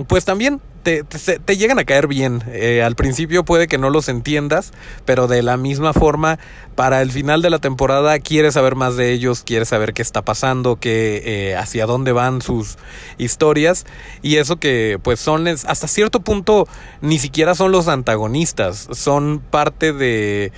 pues 0.09 0.25
también 0.25 0.61
te, 0.87 1.57
llegan 1.57 1.79
a 1.81 1.85
caer 1.85 2.07
bien. 2.07 2.45
Eh, 2.49 2.83
al 2.83 2.95
principio 2.95 3.45
puede 3.45 3.67
que 3.67 3.77
no 3.77 3.91
los 3.91 4.09
entiendas, 4.09 4.73
pero 5.05 5.27
de 5.27 5.43
la 5.43 5.57
misma 5.57 5.93
forma, 5.93 6.39
para 6.77 7.03
el 7.03 7.11
final 7.11 7.43
de 7.43 7.51
la 7.51 7.59
temporada 7.59 8.19
quieres 8.21 8.55
saber 8.55 8.77
más 8.77 8.97
de 8.97 9.13
ellos, 9.13 9.43
quieres 9.45 9.69
saber 9.69 9.93
qué 9.95 10.03
está 10.03 10.23
pasando, 10.23 10.77
qué, 10.77 11.23
eh, 11.25 11.57
hacia 11.57 11.87
dónde 11.87 12.13
van 12.13 12.41
sus 12.41 12.79
historias. 13.19 13.85
Y 14.23 14.37
eso 14.37 14.57
que 14.57 15.01
pues 15.03 15.19
son 15.19 15.49
hasta 15.49 15.89
cierto 15.89 16.21
punto 16.21 16.69
ni 17.01 17.19
siquiera 17.19 17.55
son 17.55 17.73
los 17.73 17.89
antagonistas, 17.89 18.89
son 18.93 19.43
parte 19.51 19.93
de 19.93 20.53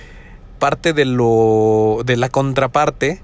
parte 0.59 0.93
de 0.93 1.05
lo 1.05 2.01
de 2.05 2.17
la 2.17 2.29
contraparte, 2.29 3.23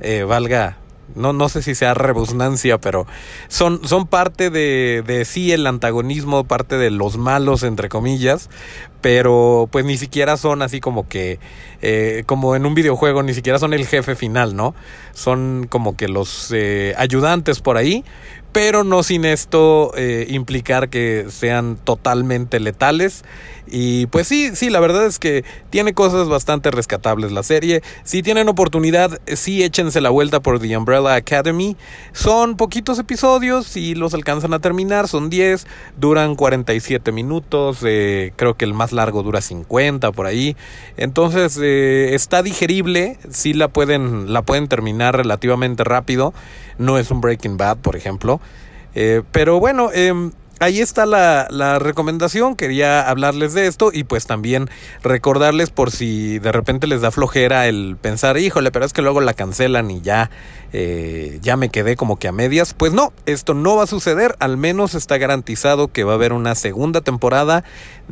eh, 0.00 0.22
valga 0.22 0.78
no, 1.14 1.32
no 1.32 1.48
sé 1.48 1.62
si 1.62 1.74
sea 1.74 1.94
rebusnancia, 1.94 2.78
pero 2.78 3.06
son, 3.48 3.86
son 3.86 4.06
parte 4.06 4.50
de, 4.50 5.02
de 5.06 5.24
sí 5.24 5.52
el 5.52 5.66
antagonismo, 5.66 6.44
parte 6.44 6.76
de 6.76 6.90
los 6.90 7.16
malos, 7.16 7.62
entre 7.62 7.88
comillas, 7.88 8.50
pero 9.00 9.68
pues 9.70 9.84
ni 9.84 9.96
siquiera 9.96 10.36
son 10.36 10.62
así 10.62 10.80
como 10.80 11.08
que, 11.08 11.38
eh, 11.82 12.24
como 12.26 12.56
en 12.56 12.66
un 12.66 12.74
videojuego, 12.74 13.22
ni 13.22 13.34
siquiera 13.34 13.58
son 13.58 13.74
el 13.74 13.86
jefe 13.86 14.16
final, 14.16 14.56
¿no? 14.56 14.74
Son 15.12 15.66
como 15.68 15.96
que 15.96 16.08
los 16.08 16.50
eh, 16.54 16.94
ayudantes 16.96 17.60
por 17.60 17.76
ahí, 17.76 18.04
pero 18.52 18.84
no 18.84 19.02
sin 19.02 19.24
esto 19.24 19.92
eh, 19.96 20.26
implicar 20.30 20.88
que 20.88 21.26
sean 21.28 21.76
totalmente 21.76 22.58
letales. 22.58 23.22
Y 23.68 24.06
pues 24.06 24.28
sí, 24.28 24.52
sí, 24.54 24.70
la 24.70 24.80
verdad 24.80 25.06
es 25.06 25.18
que 25.18 25.44
tiene 25.70 25.92
cosas 25.92 26.28
bastante 26.28 26.70
rescatables 26.70 27.32
la 27.32 27.42
serie. 27.42 27.82
Si 28.04 28.22
tienen 28.22 28.48
oportunidad, 28.48 29.20
sí 29.26 29.62
échense 29.62 30.00
la 30.00 30.10
vuelta 30.10 30.40
por 30.40 30.60
The 30.60 30.76
Umbrella 30.76 31.16
Academy. 31.16 31.76
Son 32.12 32.56
poquitos 32.56 32.98
episodios 32.98 33.76
y 33.76 33.94
los 33.94 34.14
alcanzan 34.14 34.54
a 34.54 34.60
terminar, 34.60 35.08
son 35.08 35.28
10, 35.28 35.66
duran 35.98 36.36
47 36.36 37.12
minutos, 37.12 37.80
creo 37.80 38.54
que 38.56 38.64
el 38.64 38.72
más 38.72 38.85
largo 38.92 39.22
dura 39.22 39.40
50 39.40 40.12
por 40.12 40.26
ahí. 40.26 40.56
Entonces 40.96 41.58
eh, 41.62 42.14
está 42.14 42.42
digerible, 42.42 43.18
sí 43.30 43.52
la 43.52 43.68
pueden, 43.68 44.32
la 44.32 44.42
pueden 44.42 44.68
terminar 44.68 45.16
relativamente 45.16 45.84
rápido. 45.84 46.34
No 46.78 46.98
es 46.98 47.10
un 47.10 47.20
Breaking 47.20 47.56
Bad, 47.56 47.78
por 47.78 47.96
ejemplo. 47.96 48.40
Eh, 48.94 49.22
pero 49.30 49.60
bueno, 49.60 49.90
eh, 49.92 50.30
ahí 50.60 50.80
está 50.80 51.06
la, 51.06 51.78
recomendación. 51.78 52.56
Quería 52.56 53.08
hablarles 53.08 53.54
de 53.54 53.66
esto 53.66 53.90
y 53.92 54.04
pues 54.04 54.26
también 54.26 54.68
recordarles 55.02 55.70
por 55.70 55.90
si 55.90 56.38
de 56.38 56.52
repente 56.52 56.86
les 56.86 57.00
da 57.00 57.10
flojera 57.10 57.66
el 57.66 57.96
pensar, 58.00 58.38
híjole, 58.38 58.70
pero 58.70 58.84
es 58.84 58.92
que 58.92 59.02
luego 59.02 59.20
la 59.20 59.34
cancelan 59.34 59.90
y 59.90 60.00
ya, 60.00 60.30
eh, 60.72 61.38
ya 61.42 61.56
me 61.56 61.68
quedé 61.68 61.96
como 61.96 62.18
que 62.18 62.28
a 62.28 62.32
medias. 62.32 62.74
Pues 62.74 62.92
no, 62.92 63.12
esto 63.26 63.54
no 63.54 63.76
va 63.76 63.84
a 63.84 63.86
suceder. 63.86 64.36
Al 64.38 64.56
menos 64.56 64.94
está 64.94 65.18
garantizado 65.18 65.88
que 65.88 66.04
va 66.04 66.12
a 66.12 66.16
haber 66.16 66.32
una 66.32 66.54
segunda 66.54 67.00
temporada 67.00 67.64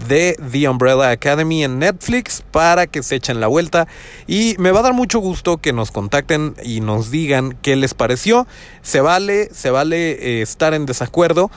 de 0.08 0.36
The 0.50 0.68
Umbrella 0.68 1.10
Academy 1.10 1.64
en 1.64 1.78
Netflix 1.78 2.42
para 2.50 2.86
que 2.86 3.02
se 3.02 3.16
echen 3.16 3.40
la 3.40 3.46
vuelta. 3.46 3.86
Y 4.26 4.56
me 4.58 4.70
va 4.70 4.80
a 4.80 4.84
dar 4.84 4.94
mucho 4.94 5.18
gusto 5.18 5.58
que 5.58 5.72
nos 5.72 5.90
contacten 5.90 6.54
y 6.62 6.80
nos 6.80 7.10
digan 7.10 7.56
qué 7.62 7.76
les 7.76 7.94
pareció. 7.94 8.46
Se 8.82 9.00
vale, 9.00 9.48
se 9.52 9.70
vale 9.70 10.12
eh, 10.12 10.42
estar 10.42 10.74
en 10.74 10.86
desacuerdo 10.86 11.50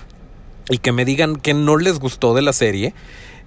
y 0.69 0.79
que 0.79 0.91
me 0.91 1.05
digan 1.05 1.35
que 1.35 1.53
no 1.53 1.77
les 1.77 1.99
gustó 1.99 2.33
de 2.33 2.41
la 2.41 2.53
serie. 2.53 2.93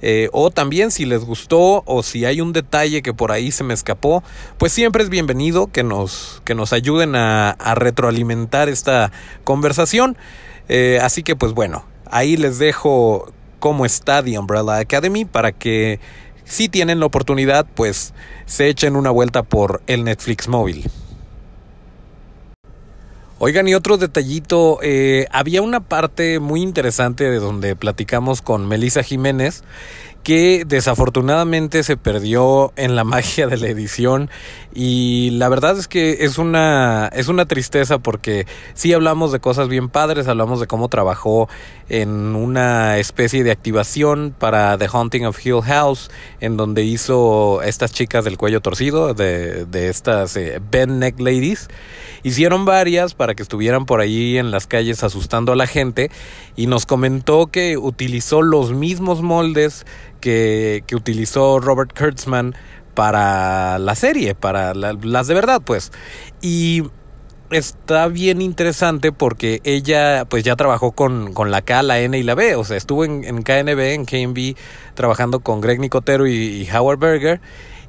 Eh, 0.03 0.31
o 0.33 0.50
también 0.50 0.91
si 0.91 1.05
les 1.05 1.25
gustó 1.25 1.83
o 1.85 2.03
si 2.03 2.25
hay 2.25 2.41
un 2.41 2.55
detalle 2.55 3.03
que 3.03 3.12
por 3.12 3.33
ahí 3.33 3.50
se 3.50 3.65
me 3.65 3.75
escapó, 3.75 4.23
pues 4.57 4.73
siempre 4.73 5.03
es 5.03 5.11
bienvenido 5.11 5.67
que 5.67 5.83
nos, 5.83 6.41
que 6.45 6.55
nos 6.55 6.73
ayuden 6.73 7.15
a, 7.17 7.57
retroalimentar 7.75 8.69
esta 8.69 9.12
conversación. 9.45 10.17
Eh, 10.69 10.99
así 11.03 11.23
que 11.23 11.37
pues 11.37 11.53
bueno, 11.53 11.85
ahí 12.11 12.37
les 12.37 12.59
dejo 12.59 13.31
cómo 13.59 13.85
está 13.85 14.23
The 14.23 14.39
Umbrella 14.39 14.79
Academy 14.79 15.27
para 15.27 15.53
que 15.53 16.00
si 16.45 16.69
tienen 16.69 16.99
la 16.99 17.07
oportunidad 17.07 17.67
pues 17.75 18.15
se 18.47 18.69
echen 18.69 18.97
una 18.97 19.11
vuelta 19.11 19.43
por 19.43 19.83
el 19.87 20.05
Netflix 20.05 20.49
móvil. 20.49 20.91
Oigan, 23.43 23.67
y 23.69 23.75
otro 23.75 23.97
detallito, 23.97 24.81
eh, 24.83 25.27
había 25.31 25.63
una 25.63 25.81
parte 25.81 26.41
muy 26.41 26.61
interesante 26.61 27.25
de 27.25 27.39
donde 27.39 27.75
platicamos 27.75 28.43
con 28.43 28.69
Melissa 28.69 29.03
Jiménez 29.03 29.65
que 30.23 30.65
desafortunadamente 30.67 31.83
se 31.83 31.97
perdió 31.97 32.73
en 32.77 32.97
la 32.97 33.05
magia 33.11 33.47
de 33.47 33.57
la 33.57 33.69
edición. 33.69 34.31
Y 34.73 35.31
la 35.33 35.49
verdad 35.49 35.79
es 35.79 35.89
que 35.89 36.19
es 36.21 36.39
una 36.39 37.11
es 37.12 37.29
una 37.29 37.47
tristeza 37.47 37.99
porque 37.99 38.47
sí 38.75 38.93
hablamos 38.93 39.33
de 39.33 39.41
cosas 39.41 39.69
bien 39.69 39.89
padres, 39.89 40.29
hablamos 40.29 40.61
de 40.61 40.67
cómo 40.67 40.89
trabajó 40.89 41.49
en 41.89 42.37
una 42.37 42.99
especie 42.99 43.43
de 43.43 43.50
activación 43.50 44.33
para 44.39 44.79
The 44.79 44.89
Haunting 44.93 45.27
of 45.27 45.45
Hill 45.45 45.62
House 45.62 46.11
en 46.41 46.57
donde 46.57 46.85
hizo 46.85 47.62
estas 47.62 47.93
chicas 47.93 48.25
del 48.25 48.39
cuello 48.39 48.61
torcido 48.61 49.12
de, 49.12 49.65
de 49.67 49.89
estas 49.89 50.37
eh, 50.37 50.61
Ben 50.71 51.00
Neck 51.00 51.19
Ladies. 51.19 51.69
Hicieron 52.23 52.65
varias 52.65 53.15
para 53.15 53.35
que 53.35 53.43
estuvieran 53.43 53.87
por 53.87 54.00
ahí 54.00 54.39
en 54.39 54.50
las 54.50 54.67
calles 54.67 55.03
asustando 55.03 55.53
a 55.53 55.57
la 55.57 55.67
gente 55.67 56.11
y 56.55 56.67
nos 56.67 56.87
comentó 56.87 57.47
que 57.47 57.77
utilizó 57.77 58.43
los 58.43 58.73
mismos 58.73 59.23
moldes 59.23 59.87
que, 60.21 60.85
utilizó 60.95 61.61
Robert 61.61 61.97
Kurtzman 61.99 62.55
para 62.95 63.79
la 63.79 63.95
serie, 63.95 64.35
para 64.35 64.75
la, 64.75 64.93
las 64.93 65.27
de 65.27 65.35
verdad, 65.35 65.62
pues. 65.65 65.93
Y 66.41 66.85
está 67.50 68.07
bien 68.09 68.41
interesante 68.43 69.11
porque 69.11 69.61
ella 69.65 70.25
pues 70.29 70.45
ya 70.45 70.55
trabajó 70.57 70.93
con, 70.93 71.33
con, 71.33 71.50
la 71.50 71.62
K, 71.62 71.83
la 71.83 72.00
N 72.00 72.17
y 72.17 72.23
la 72.23 72.35
B, 72.35 72.55
o 72.57 72.65
sea, 72.65 72.77
estuvo 72.77 73.05
en, 73.05 73.25
en 73.25 73.43
KNB, 73.43 73.81
en 73.81 74.05
KNB, 74.05 74.57
trabajando 74.95 75.41
con 75.41 75.61
Greg 75.61 75.81
Nicotero 75.81 76.27
y, 76.27 76.33
y 76.33 76.71
Howard 76.71 76.99
Berger 76.99 77.41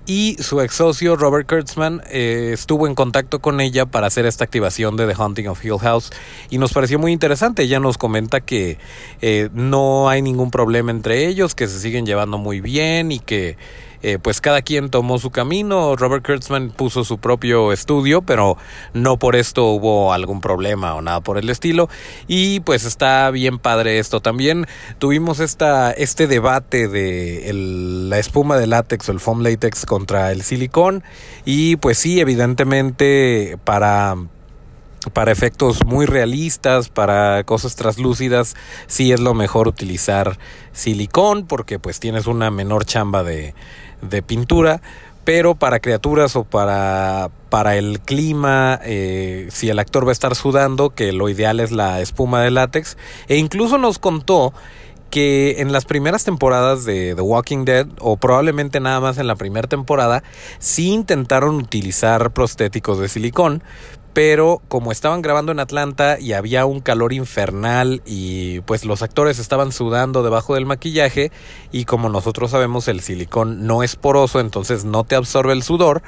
y 0.06 0.36
su 0.40 0.62
ex 0.62 0.76
socio 0.76 1.16
Robert 1.16 1.48
Kurtzman 1.48 2.02
eh, 2.10 2.52
estuvo 2.54 2.88
en 2.88 2.96
contacto 2.96 3.40
con 3.40 3.62
ella 3.62 3.86
para 3.86 4.08
hacer 4.08 4.26
esta 4.26 4.44
activación 4.44 4.98
de 4.98 5.08
The 5.08 5.14
Haunting 5.14 5.48
of 5.48 5.64
Hill 5.64 5.78
House 5.80 6.12
y 6.50 6.58
nos 6.58 6.74
pareció 6.74 7.00
muy 7.00 7.12
interesante. 7.12 7.64
Ella 7.64 7.80
nos 7.80 7.98
comenta 7.98 8.42
que 8.42 8.78
eh, 9.22 9.50
no 9.54 10.10
hay 10.10 10.22
ningún 10.22 10.52
problema 10.52 10.92
entre 10.92 11.28
ellos, 11.28 11.56
que 11.56 11.68
se 11.68 11.80
siguen 11.80 12.06
llevando 12.06 12.38
muy 12.38 12.62
bien 12.62 13.12
y 13.12 13.20
que 13.20 13.58
eh, 14.04 14.18
pues 14.22 14.42
cada 14.42 14.62
quien 14.62 14.90
tomó 14.90 15.20
su 15.20 15.30
camino. 15.30 15.96
Robert 15.96 16.26
Kurtzman 16.26 16.72
puso 16.72 17.04
su 17.04 17.18
propio 17.18 17.72
estudio, 17.72 18.22
pero 18.22 18.58
no 18.94 19.18
por 19.18 19.36
esto 19.36 19.66
hubo 19.66 20.14
algún 20.14 20.42
problema 20.42 20.96
o 20.96 21.02
nada 21.02 21.22
por 21.22 21.38
el 21.38 21.50
estilo. 21.50 21.90
Y 22.28 22.62
pues 22.62 22.86
está 22.86 23.30
bien 23.32 23.60
padre 23.60 24.00
esto. 24.00 24.20
También 24.20 24.66
tuvimos 25.00 25.40
esta, 25.40 25.92
este 25.92 26.28
debate 26.28 26.88
de 26.88 27.52
la 27.54 28.20
espuma 28.20 28.58
de 28.58 28.68
látex 28.68 29.10
o 29.10 29.12
el 29.12 29.20
foam 29.20 29.42
latex 29.42 29.86
contra 29.86 30.32
el 30.32 30.42
silicón. 30.42 31.04
Y 31.46 31.76
pues 31.78 31.98
sí, 31.98 32.20
evidentemente 32.20 33.58
para 33.64 34.16
para 35.14 35.32
efectos 35.32 35.84
muy 35.84 36.06
realistas, 36.06 36.90
para 36.90 37.44
cosas 37.44 37.76
traslúcidas, 37.76 38.56
sí 38.86 39.12
es 39.12 39.20
lo 39.20 39.34
mejor 39.34 39.68
utilizar 39.68 40.38
silicón 40.74 41.48
porque 41.48 41.80
pues 41.80 42.00
tienes 42.00 42.28
una 42.28 42.52
menor 42.52 42.86
chamba 42.86 43.24
de, 43.24 43.56
de 44.02 44.22
pintura, 44.22 44.82
pero 45.24 45.56
para 45.56 45.80
criaturas 45.80 46.36
o 46.36 46.44
para, 46.44 47.30
para 47.50 47.78
el 47.78 48.00
clima, 48.00 48.80
eh, 48.84 49.48
si 49.52 49.70
el 49.70 49.80
actor 49.80 50.06
va 50.06 50.10
a 50.10 50.14
estar 50.14 50.36
sudando, 50.36 50.90
que 50.90 51.12
lo 51.12 51.30
ideal 51.30 51.60
es 51.60 51.72
la 51.72 52.02
espuma 52.02 52.42
de 52.42 52.52
látex, 52.52 52.98
e 53.28 53.38
incluso 53.38 53.78
nos 53.78 54.00
contó 54.00 54.54
que 55.12 55.58
en 55.60 55.74
las 55.74 55.86
primeras 55.86 56.24
temporadas 56.24 56.86
de 56.86 57.14
The 57.14 57.22
Walking 57.22 57.66
Dead, 57.66 57.86
o 58.00 58.18
probablemente 58.18 58.80
nada 58.80 59.00
más 59.00 59.18
en 59.18 59.28
la 59.28 59.36
primera 59.36 59.68
temporada, 59.68 60.24
sí 60.58 60.92
intentaron 60.92 61.56
utilizar 61.56 62.32
prostéticos 62.32 62.98
de 62.98 63.10
silicón, 63.10 63.62
pero 64.14 64.62
como 64.68 64.92
estaban 64.92 65.22
grabando 65.22 65.52
en 65.52 65.60
Atlanta 65.60 66.20
y 66.20 66.34
había 66.34 66.66
un 66.66 66.82
calor 66.82 67.14
infernal 67.14 68.02
y 68.06 68.60
pues 68.62 68.86
los 68.86 69.02
actores 69.02 69.40
estaban 69.40 69.72
sudando 69.72 70.24
debajo 70.24 70.56
del 70.56 70.66
maquillaje 70.66 71.32
y 71.72 71.86
como 71.86 72.10
nosotros 72.10 72.52
sabemos 72.52 72.88
el 72.88 73.02
silicón 73.02 73.66
no 73.66 73.84
es 73.84 73.96
poroso 73.96 74.40
entonces 74.40 74.84
no 74.84 75.04
te 75.04 75.16
absorbe 75.16 75.54
el 75.54 75.64
sudor 75.64 76.02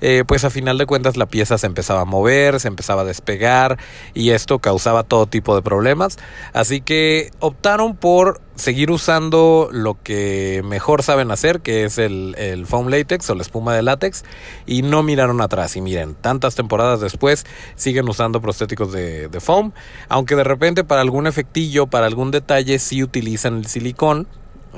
eh, 0.00 0.24
pues 0.26 0.44
a 0.44 0.50
final 0.50 0.78
de 0.78 0.86
cuentas 0.86 1.16
la 1.16 1.26
pieza 1.26 1.58
se 1.58 1.66
empezaba 1.66 2.02
a 2.02 2.04
mover, 2.04 2.60
se 2.60 2.68
empezaba 2.68 3.02
a 3.02 3.04
despegar 3.04 3.78
y 4.14 4.30
esto 4.30 4.58
causaba 4.58 5.02
todo 5.02 5.26
tipo 5.26 5.54
de 5.54 5.62
problemas. 5.62 6.18
Así 6.52 6.80
que 6.80 7.30
optaron 7.40 7.96
por 7.96 8.40
seguir 8.54 8.90
usando 8.90 9.68
lo 9.72 9.96
que 10.02 10.62
mejor 10.64 11.02
saben 11.02 11.30
hacer, 11.30 11.60
que 11.60 11.84
es 11.84 11.98
el, 11.98 12.34
el, 12.38 12.66
foam 12.66 12.88
latex 12.88 13.28
o 13.30 13.34
la 13.34 13.42
espuma 13.42 13.74
de 13.74 13.82
látex, 13.82 14.24
y 14.66 14.82
no 14.82 15.02
miraron 15.02 15.40
atrás. 15.40 15.76
Y 15.76 15.80
miren, 15.80 16.14
tantas 16.14 16.54
temporadas 16.54 17.00
después 17.00 17.46
siguen 17.74 18.08
usando 18.08 18.40
prostéticos 18.40 18.92
de, 18.92 19.28
de 19.28 19.40
foam, 19.40 19.72
aunque 20.08 20.36
de 20.36 20.44
repente 20.44 20.84
para 20.84 21.00
algún 21.00 21.26
efectillo, 21.26 21.86
para 21.86 22.06
algún 22.06 22.30
detalle, 22.30 22.78
sí 22.78 23.02
utilizan 23.02 23.56
el 23.56 23.66
silicón 23.66 24.28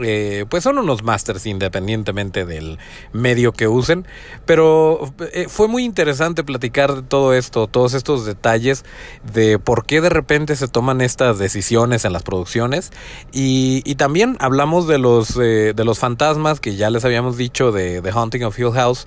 eh, 0.00 0.46
pues 0.49 0.64
son 0.64 0.78
unos 0.78 1.02
masters 1.02 1.46
independientemente 1.46 2.44
del 2.46 2.78
medio 3.12 3.52
que 3.52 3.68
usen, 3.68 4.06
pero 4.46 5.12
eh, 5.32 5.46
fue 5.49 5.68
muy 5.68 5.84
interesante 5.84 6.44
platicar 6.44 6.94
de 6.94 7.02
todo 7.02 7.34
esto, 7.34 7.66
todos 7.66 7.94
estos 7.94 8.25
detalles 8.25 8.84
de 9.32 9.58
por 9.58 9.84
qué 9.84 10.00
de 10.00 10.08
repente 10.08 10.56
se 10.56 10.68
toman 10.68 11.00
estas 11.00 11.38
decisiones 11.38 12.04
en 12.04 12.12
las 12.12 12.22
producciones 12.22 12.90
y, 13.32 13.82
y 13.84 13.96
también 13.96 14.37
hablamos 14.40 14.87
de 14.87 14.99
los, 14.99 15.37
eh, 15.37 15.72
de 15.75 15.84
los 15.84 15.99
fantasmas 15.99 16.61
que 16.61 16.76
ya 16.76 16.88
les 16.90 17.04
habíamos 17.04 17.37
dicho 17.37 17.72
de 17.72 18.00
The 18.00 18.11
Haunting 18.11 18.44
of 18.44 18.58
Hill 18.58 18.72
House 18.72 19.04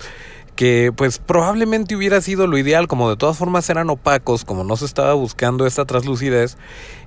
que 0.54 0.90
pues 0.96 1.18
probablemente 1.18 1.94
hubiera 1.94 2.20
sido 2.22 2.46
lo 2.46 2.56
ideal, 2.56 2.88
como 2.88 3.10
de 3.10 3.16
todas 3.16 3.36
formas 3.36 3.68
eran 3.68 3.90
opacos, 3.90 4.44
como 4.44 4.64
no 4.64 4.76
se 4.76 4.86
estaba 4.86 5.12
buscando 5.12 5.66
esta 5.66 5.84
translucidez, 5.84 6.56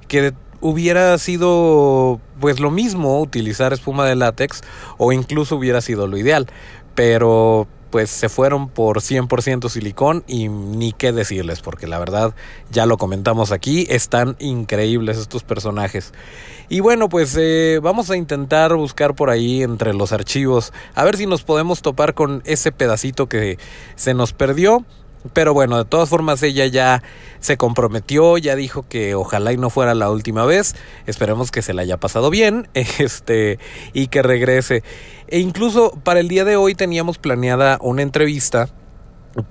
que 0.07 0.33
hubiera 0.61 1.17
sido 1.17 2.19
pues 2.39 2.59
lo 2.59 2.71
mismo 2.71 3.19
utilizar 3.21 3.73
espuma 3.73 4.05
de 4.05 4.15
látex 4.15 4.61
o 4.97 5.11
incluso 5.11 5.55
hubiera 5.55 5.81
sido 5.81 6.07
lo 6.07 6.17
ideal. 6.17 6.47
Pero 6.95 7.67
pues 7.89 8.09
se 8.09 8.29
fueron 8.29 8.69
por 8.69 8.99
100% 8.99 9.69
silicón 9.69 10.23
y 10.27 10.47
ni 10.47 10.93
qué 10.93 11.11
decirles, 11.11 11.61
porque 11.61 11.87
la 11.87 11.99
verdad 11.99 12.35
ya 12.71 12.85
lo 12.85 12.97
comentamos 12.97 13.51
aquí, 13.51 13.87
están 13.89 14.35
increíbles 14.39 15.17
estos 15.17 15.43
personajes. 15.43 16.13
Y 16.69 16.81
bueno, 16.81 17.09
pues 17.09 17.35
eh, 17.37 17.79
vamos 17.81 18.11
a 18.11 18.17
intentar 18.17 18.75
buscar 18.75 19.15
por 19.15 19.29
ahí 19.29 19.63
entre 19.63 19.93
los 19.93 20.11
archivos, 20.11 20.71
a 20.93 21.03
ver 21.03 21.17
si 21.17 21.25
nos 21.25 21.43
podemos 21.43 21.81
topar 21.81 22.13
con 22.13 22.41
ese 22.45 22.71
pedacito 22.71 23.27
que 23.27 23.57
se 23.95 24.13
nos 24.13 24.33
perdió. 24.33 24.85
Pero 25.33 25.53
bueno, 25.53 25.77
de 25.77 25.85
todas 25.85 26.07
formas 26.07 26.41
ella 26.43 26.65
ya 26.67 27.03
se 27.39 27.57
comprometió, 27.57 28.37
ya 28.37 28.55
dijo 28.55 28.85
que 28.87 29.15
ojalá 29.15 29.51
y 29.51 29.57
no 29.57 29.69
fuera 29.69 29.93
la 29.93 30.09
última 30.09 30.45
vez. 30.45 30.75
Esperemos 31.07 31.51
que 31.51 31.61
se 31.61 31.73
la 31.73 31.81
haya 31.81 31.97
pasado 31.97 32.29
bien, 32.29 32.69
este 32.73 33.59
y 33.93 34.07
que 34.07 34.21
regrese. 34.21 34.83
E 35.27 35.39
incluso 35.39 35.91
para 36.03 36.19
el 36.19 36.27
día 36.27 36.45
de 36.45 36.55
hoy 36.55 36.73
teníamos 36.73 37.17
planeada 37.17 37.77
una 37.81 38.01
entrevista 38.01 38.69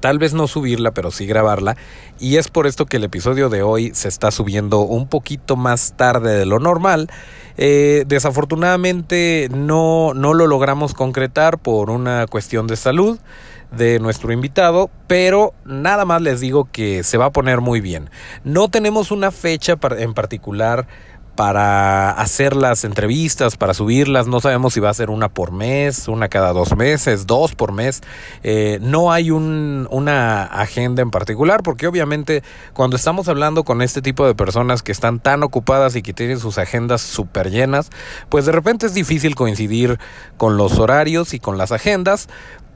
tal 0.00 0.18
vez 0.18 0.34
no 0.34 0.46
subirla, 0.46 0.92
pero 0.92 1.10
sí 1.10 1.26
grabarla. 1.26 1.76
Y 2.18 2.36
es 2.36 2.48
por 2.48 2.66
esto 2.66 2.86
que 2.86 2.96
el 2.96 3.04
episodio 3.04 3.48
de 3.48 3.62
hoy 3.62 3.92
se 3.94 4.08
está 4.08 4.30
subiendo 4.30 4.80
un 4.80 5.08
poquito 5.08 5.56
más 5.56 5.94
tarde 5.96 6.36
de 6.36 6.46
lo 6.46 6.58
normal. 6.58 7.10
Eh, 7.56 8.04
desafortunadamente 8.06 9.48
no, 9.52 10.14
no 10.14 10.34
lo 10.34 10.46
logramos 10.46 10.94
concretar 10.94 11.58
por 11.58 11.90
una 11.90 12.26
cuestión 12.26 12.66
de 12.66 12.76
salud 12.76 13.18
de 13.70 13.98
nuestro 14.00 14.32
invitado, 14.32 14.90
pero 15.06 15.54
nada 15.64 16.04
más 16.04 16.22
les 16.22 16.40
digo 16.40 16.68
que 16.70 17.02
se 17.02 17.18
va 17.18 17.26
a 17.26 17.32
poner 17.32 17.60
muy 17.60 17.80
bien. 17.80 18.10
No 18.44 18.68
tenemos 18.68 19.10
una 19.10 19.30
fecha 19.30 19.76
en 19.98 20.14
particular 20.14 20.86
para 21.38 22.10
hacer 22.10 22.56
las 22.56 22.82
entrevistas, 22.82 23.56
para 23.56 23.72
subirlas. 23.72 24.26
No 24.26 24.40
sabemos 24.40 24.74
si 24.74 24.80
va 24.80 24.90
a 24.90 24.94
ser 24.94 25.08
una 25.08 25.28
por 25.28 25.52
mes, 25.52 26.08
una 26.08 26.26
cada 26.26 26.52
dos 26.52 26.76
meses, 26.76 27.28
dos 27.28 27.54
por 27.54 27.70
mes. 27.70 28.00
Eh, 28.42 28.80
no 28.82 29.12
hay 29.12 29.30
un, 29.30 29.86
una 29.92 30.42
agenda 30.42 31.00
en 31.00 31.12
particular 31.12 31.62
porque 31.62 31.86
obviamente 31.86 32.42
cuando 32.72 32.96
estamos 32.96 33.28
hablando 33.28 33.62
con 33.62 33.82
este 33.82 34.02
tipo 34.02 34.26
de 34.26 34.34
personas 34.34 34.82
que 34.82 34.90
están 34.90 35.20
tan 35.20 35.44
ocupadas 35.44 35.94
y 35.94 36.02
que 36.02 36.12
tienen 36.12 36.40
sus 36.40 36.58
agendas 36.58 37.02
súper 37.02 37.52
llenas, 37.52 37.90
pues 38.30 38.44
de 38.44 38.50
repente 38.50 38.86
es 38.86 38.94
difícil 38.94 39.36
coincidir 39.36 40.00
con 40.38 40.56
los 40.56 40.80
horarios 40.80 41.34
y 41.34 41.38
con 41.38 41.56
las 41.56 41.70
agendas 41.70 42.28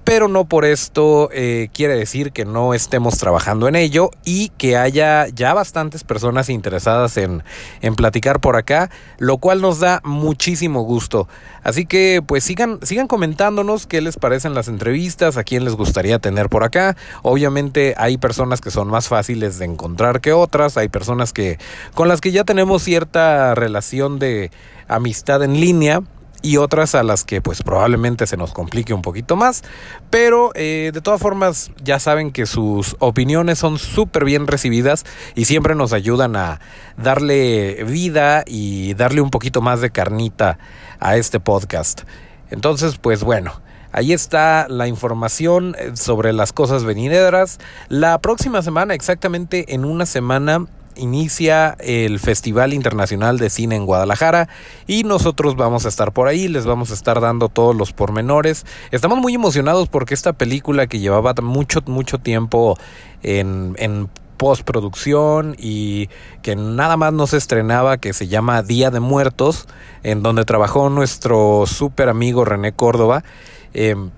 pero 0.04 0.28
no 0.28 0.44
por 0.44 0.64
esto 0.64 1.28
eh, 1.32 1.68
quiere 1.72 1.94
decir 1.94 2.32
que 2.32 2.44
no 2.44 2.74
estemos 2.74 3.18
trabajando 3.18 3.68
en 3.68 3.76
ello 3.76 4.10
y 4.24 4.50
que 4.50 4.76
haya 4.76 5.28
ya 5.28 5.54
bastantes 5.54 6.04
personas 6.04 6.48
interesadas 6.48 7.16
en, 7.16 7.42
en 7.80 7.94
platicar 7.94 8.40
por 8.40 8.56
acá, 8.56 8.90
lo 9.18 9.38
cual 9.38 9.60
nos 9.60 9.80
da 9.80 10.00
muchísimo 10.04 10.82
gusto. 10.82 11.28
Así 11.62 11.86
que 11.86 12.22
pues 12.26 12.42
sigan, 12.42 12.80
sigan 12.82 13.06
comentándonos 13.06 13.86
qué 13.86 14.00
les 14.00 14.16
parecen 14.16 14.54
las 14.54 14.68
entrevistas, 14.68 15.36
a 15.36 15.44
quién 15.44 15.64
les 15.64 15.74
gustaría 15.74 16.18
tener 16.18 16.48
por 16.48 16.64
acá. 16.64 16.96
Obviamente 17.22 17.94
hay 17.96 18.18
personas 18.18 18.60
que 18.60 18.70
son 18.70 18.88
más 18.88 19.08
fáciles 19.08 19.58
de 19.58 19.66
encontrar 19.66 20.20
que 20.20 20.32
otras, 20.32 20.76
hay 20.76 20.88
personas 20.88 21.32
que 21.32 21.58
con 21.94 22.08
las 22.08 22.20
que 22.20 22.32
ya 22.32 22.44
tenemos 22.44 22.82
cierta 22.82 23.54
relación 23.54 24.18
de 24.18 24.50
amistad 24.88 25.42
en 25.42 25.60
línea 25.60 26.02
y 26.42 26.56
otras 26.56 26.94
a 26.94 27.02
las 27.02 27.24
que 27.24 27.40
pues 27.40 27.62
probablemente 27.62 28.26
se 28.26 28.36
nos 28.36 28.52
complique 28.52 28.92
un 28.92 29.02
poquito 29.02 29.36
más. 29.36 29.62
Pero 30.10 30.50
eh, 30.54 30.90
de 30.92 31.00
todas 31.00 31.20
formas 31.20 31.70
ya 31.82 31.98
saben 31.98 32.32
que 32.32 32.46
sus 32.46 32.96
opiniones 32.98 33.58
son 33.58 33.78
súper 33.78 34.24
bien 34.24 34.46
recibidas 34.46 35.04
y 35.34 35.46
siempre 35.46 35.74
nos 35.74 35.92
ayudan 35.92 36.36
a 36.36 36.60
darle 36.96 37.84
vida 37.84 38.44
y 38.46 38.94
darle 38.94 39.20
un 39.20 39.30
poquito 39.30 39.62
más 39.62 39.80
de 39.80 39.90
carnita 39.90 40.58
a 41.00 41.16
este 41.16 41.40
podcast. 41.40 42.02
Entonces 42.50 42.98
pues 42.98 43.22
bueno. 43.22 43.62
Ahí 43.94 44.14
está 44.14 44.68
la 44.70 44.88
información 44.88 45.76
eh, 45.78 45.90
sobre 45.96 46.32
las 46.32 46.54
cosas 46.54 46.84
venideras. 46.84 47.58
La 47.90 48.18
próxima 48.22 48.62
semana, 48.62 48.94
exactamente 48.94 49.74
en 49.74 49.84
una 49.84 50.06
semana, 50.06 50.64
inicia 50.96 51.76
el 51.80 52.18
Festival 52.18 52.72
Internacional 52.72 53.38
de 53.38 53.50
Cine 53.50 53.76
en 53.76 53.86
Guadalajara 53.86 54.48
y 54.86 55.04
nosotros 55.04 55.56
vamos 55.56 55.86
a 55.86 55.88
estar 55.88 56.12
por 56.12 56.28
ahí, 56.28 56.48
les 56.48 56.66
vamos 56.66 56.90
a 56.90 56.94
estar 56.94 57.20
dando 57.20 57.48
todos 57.48 57.74
los 57.76 57.92
pormenores. 57.92 58.66
Estamos 58.90 59.18
muy 59.18 59.34
emocionados 59.34 59.88
porque 59.88 60.14
esta 60.14 60.32
película 60.32 60.86
que 60.86 60.98
llevaba 60.98 61.34
mucho, 61.42 61.80
mucho 61.86 62.18
tiempo 62.18 62.78
en, 63.22 63.74
en 63.78 64.08
postproducción 64.42 65.54
y 65.56 66.08
que 66.42 66.56
nada 66.56 66.96
más 66.96 67.12
nos 67.12 67.32
estrenaba, 67.32 67.98
que 67.98 68.12
se 68.12 68.26
llama 68.26 68.62
Día 68.62 68.90
de 68.90 68.98
Muertos, 68.98 69.68
en 70.02 70.22
donde 70.22 70.44
trabajó 70.44 70.90
nuestro 70.90 71.64
súper 71.66 72.08
amigo 72.08 72.44
René 72.44 72.72
Córdoba. 72.72 73.22
Em, 73.72 74.10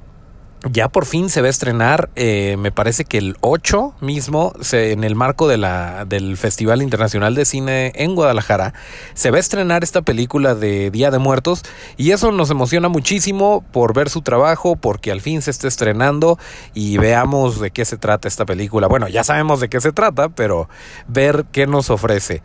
ya 0.70 0.88
por 0.88 1.06
fin 1.06 1.28
se 1.28 1.40
va 1.40 1.48
a 1.48 1.50
estrenar, 1.50 2.10
eh, 2.16 2.56
me 2.58 2.72
parece 2.72 3.04
que 3.04 3.18
el 3.18 3.36
8 3.40 3.94
mismo, 4.00 4.52
se, 4.60 4.92
en 4.92 5.04
el 5.04 5.14
marco 5.14 5.48
de 5.48 5.58
la, 5.58 6.04
del 6.04 6.36
Festival 6.36 6.82
Internacional 6.82 7.34
de 7.34 7.44
Cine 7.44 7.92
en 7.94 8.14
Guadalajara, 8.14 8.74
se 9.14 9.30
va 9.30 9.36
a 9.36 9.40
estrenar 9.40 9.84
esta 9.84 10.02
película 10.02 10.54
de 10.54 10.90
Día 10.90 11.10
de 11.10 11.18
Muertos 11.18 11.62
y 11.96 12.12
eso 12.12 12.32
nos 12.32 12.50
emociona 12.50 12.88
muchísimo 12.88 13.64
por 13.72 13.94
ver 13.94 14.08
su 14.08 14.22
trabajo, 14.22 14.76
porque 14.76 15.12
al 15.12 15.20
fin 15.20 15.42
se 15.42 15.50
está 15.50 15.68
estrenando 15.68 16.38
y 16.72 16.96
veamos 16.98 17.60
de 17.60 17.70
qué 17.70 17.84
se 17.84 17.96
trata 17.96 18.28
esta 18.28 18.46
película. 18.46 18.86
Bueno, 18.86 19.08
ya 19.08 19.24
sabemos 19.24 19.60
de 19.60 19.68
qué 19.68 19.80
se 19.80 19.92
trata, 19.92 20.28
pero 20.30 20.68
ver 21.08 21.44
qué 21.52 21.66
nos 21.66 21.90
ofrece. 21.90 22.42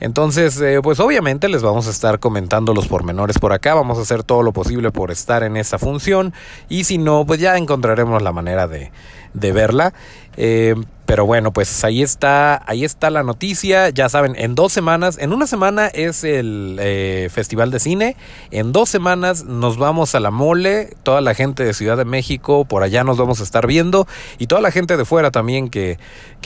Entonces, 0.00 0.60
eh, 0.60 0.80
pues 0.82 1.00
obviamente 1.00 1.48
les 1.48 1.62
vamos 1.62 1.86
a 1.86 1.90
estar 1.90 2.18
comentando 2.18 2.74
los 2.74 2.88
pormenores 2.88 3.38
por 3.38 3.52
acá, 3.52 3.74
vamos 3.74 3.98
a 3.98 4.02
hacer 4.02 4.22
todo 4.22 4.42
lo 4.42 4.52
posible 4.52 4.90
por 4.90 5.10
estar 5.10 5.42
en 5.42 5.56
esa 5.56 5.78
función. 5.78 6.32
Y 6.68 6.84
si 6.84 6.98
no, 6.98 7.24
pues 7.26 7.40
ya 7.40 7.56
encontraremos 7.56 8.22
la 8.22 8.32
manera 8.32 8.66
de, 8.66 8.90
verla. 9.34 9.92
Eh, 10.36 10.74
pero 11.12 11.26
bueno, 11.26 11.52
pues 11.52 11.84
ahí 11.84 12.00
está, 12.02 12.62
ahí 12.66 12.84
está 12.84 13.10
la 13.10 13.22
noticia. 13.22 13.90
Ya 13.90 14.08
saben, 14.08 14.34
en 14.36 14.54
dos 14.54 14.72
semanas, 14.72 15.18
en 15.20 15.32
una 15.32 15.46
semana 15.46 15.88
es 15.88 16.24
el 16.24 16.78
eh, 16.80 17.28
Festival 17.30 17.70
de 17.70 17.80
Cine, 17.80 18.16
en 18.50 18.72
dos 18.72 18.88
semanas 18.88 19.44
nos 19.44 19.76
vamos 19.76 20.14
a 20.14 20.20
la 20.20 20.30
mole, 20.30 20.96
toda 21.02 21.20
la 21.20 21.34
gente 21.34 21.64
de 21.64 21.74
Ciudad 21.74 21.98
de 21.98 22.06
México, 22.06 22.64
por 22.64 22.82
allá 22.82 23.04
nos 23.04 23.18
vamos 23.18 23.40
a 23.40 23.42
estar 23.42 23.66
viendo, 23.66 24.06
y 24.38 24.46
toda 24.46 24.62
la 24.62 24.70
gente 24.70 24.96
de 24.96 25.04
fuera 25.04 25.30
también 25.30 25.68
que 25.68 25.98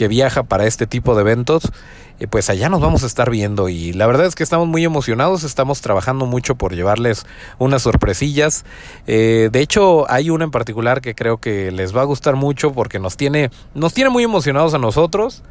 viaja 0.09 0.43
para 0.43 0.67
este 0.67 0.89
tipo 0.89 1.15
de 1.15 1.21
eventos 1.21 1.71
pues 2.31 2.49
allá 2.49 2.71
nos 2.71 2.81
vamos 2.81 3.03
a 3.03 3.07
estar 3.07 3.31
viendo 3.31 3.69
y 3.69 3.93
la 3.93 4.07
verdad 4.07 4.25
es 4.25 4.35
que 4.35 4.43
estamos 4.43 4.67
muy 4.67 4.85
emocionados, 4.85 5.45
estamos 5.45 5.83
trabajando 5.83 6.25
mucho 6.25 6.55
por 6.55 6.75
llevarles 6.75 7.27
unas 7.59 7.83
sorpresillas. 7.83 8.65
Eh, 9.07 9.51
de 9.53 9.61
hecho, 9.61 10.11
hay 10.11 10.31
una 10.31 10.45
en 10.45 10.51
particular 10.51 11.03
que 11.03 11.15
creo 11.15 11.37
que 11.39 11.71
les 11.71 11.95
va 11.95 12.01
a 12.01 12.05
gustar 12.05 12.35
mucho 12.35 12.73
porque 12.73 12.99
nos 12.99 13.19
tiene, 13.19 13.51
nos 13.75 13.93
tiene 13.93 14.09
muy 14.09 14.25
emocionados 14.25 14.73
a 14.73 14.79
nosotros. 14.79 15.43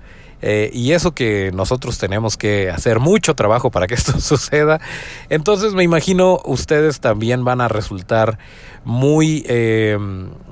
Eh, 0.41 0.69
y 0.73 0.91
eso 0.91 1.13
que 1.13 1.51
nosotros 1.54 1.97
tenemos 1.97 2.36
que 2.36 2.69
hacer 2.69 2.99
mucho 2.99 3.36
trabajo 3.36 3.71
para 3.71 3.88
que 3.88 3.93
esto 3.95 4.19
suceda. 4.19 4.82
Entonces 5.30 5.73
me 5.73 5.84
imagino 5.84 6.39
ustedes 6.45 6.99
también 6.99 7.45
van 7.45 7.62
a 7.62 7.67
resultar 7.67 8.38
muy, 8.84 9.43
eh, 9.47 9.97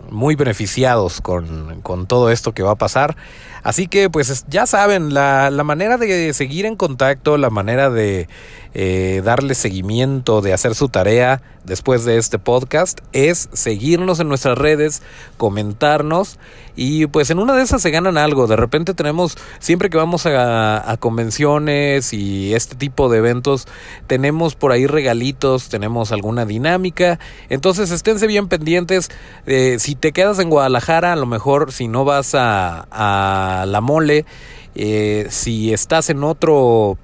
muy 0.10 0.36
beneficiados 0.36 1.22
con, 1.22 1.82
con 1.82 2.08
todo 2.08 2.30
esto 2.30 2.54
que 2.54 2.64
va 2.64 2.72
a 2.72 2.76
pasar. 2.76 3.16
Así 3.64 3.88
que 3.88 4.10
pues 4.10 4.46
ya 4.50 4.66
saben, 4.66 5.14
la, 5.14 5.50
la 5.50 5.64
manera 5.64 5.98
de 5.98 6.34
seguir 6.34 6.66
en 6.66 6.76
contacto, 6.76 7.38
la 7.38 7.50
manera 7.50 7.90
de 7.90 8.28
eh, 8.76 9.22
darle 9.24 9.54
seguimiento, 9.54 10.42
de 10.42 10.52
hacer 10.52 10.74
su 10.74 10.90
tarea 10.90 11.42
después 11.64 12.06
de 12.06 12.18
este 12.18 12.40
podcast 12.40 13.00
es 13.14 13.48
seguirnos 13.54 14.20
en 14.20 14.28
nuestras 14.28 14.58
redes, 14.58 15.04
comentarnos 15.38 16.40
y 16.76 17.06
pues 17.06 17.30
en 17.30 17.38
una 17.38 17.54
de 17.54 17.62
esas 17.62 17.84
se 17.84 17.92
ganan 17.92 18.18
algo. 18.18 18.48
De 18.48 18.56
repente 18.56 18.96
tenemos, 18.96 19.38
siempre 19.60 19.92
que 19.92 19.98
vamos 19.98 20.26
a, 20.26 20.98
convenciones 21.00 22.14
y 22.14 22.56
este 22.56 22.76
tipo 22.76 23.10
de 23.10 23.20
eventos, 23.20 23.68
tenemos 24.08 24.56
por 24.56 24.72
ahí 24.72 24.88
regalitos, 24.88 25.70
tenemos 25.70 26.12
alguna 26.12 26.46
dinámica. 26.46 27.20
Entonces 27.50 27.92
esténse 27.92 28.26
bien 28.26 28.48
pendientes. 28.48 29.12
Eh, 29.46 29.78
si 29.80 29.94
te 29.94 30.14
quedas 30.14 30.40
en 30.40 30.50
Guadalajara, 30.50 31.14
a 31.14 31.16
lo 31.16 31.28
mejor 31.28 31.72
si 31.72 31.88
no 31.88 32.06
vas 32.06 32.34
a, 32.34 32.88
a 32.90 33.53
la 33.66 33.82
mole, 33.82 34.26
eh, 34.76 35.28
si 35.30 35.74
estás 35.74 36.10
en 36.10 36.24
otro 36.24 36.98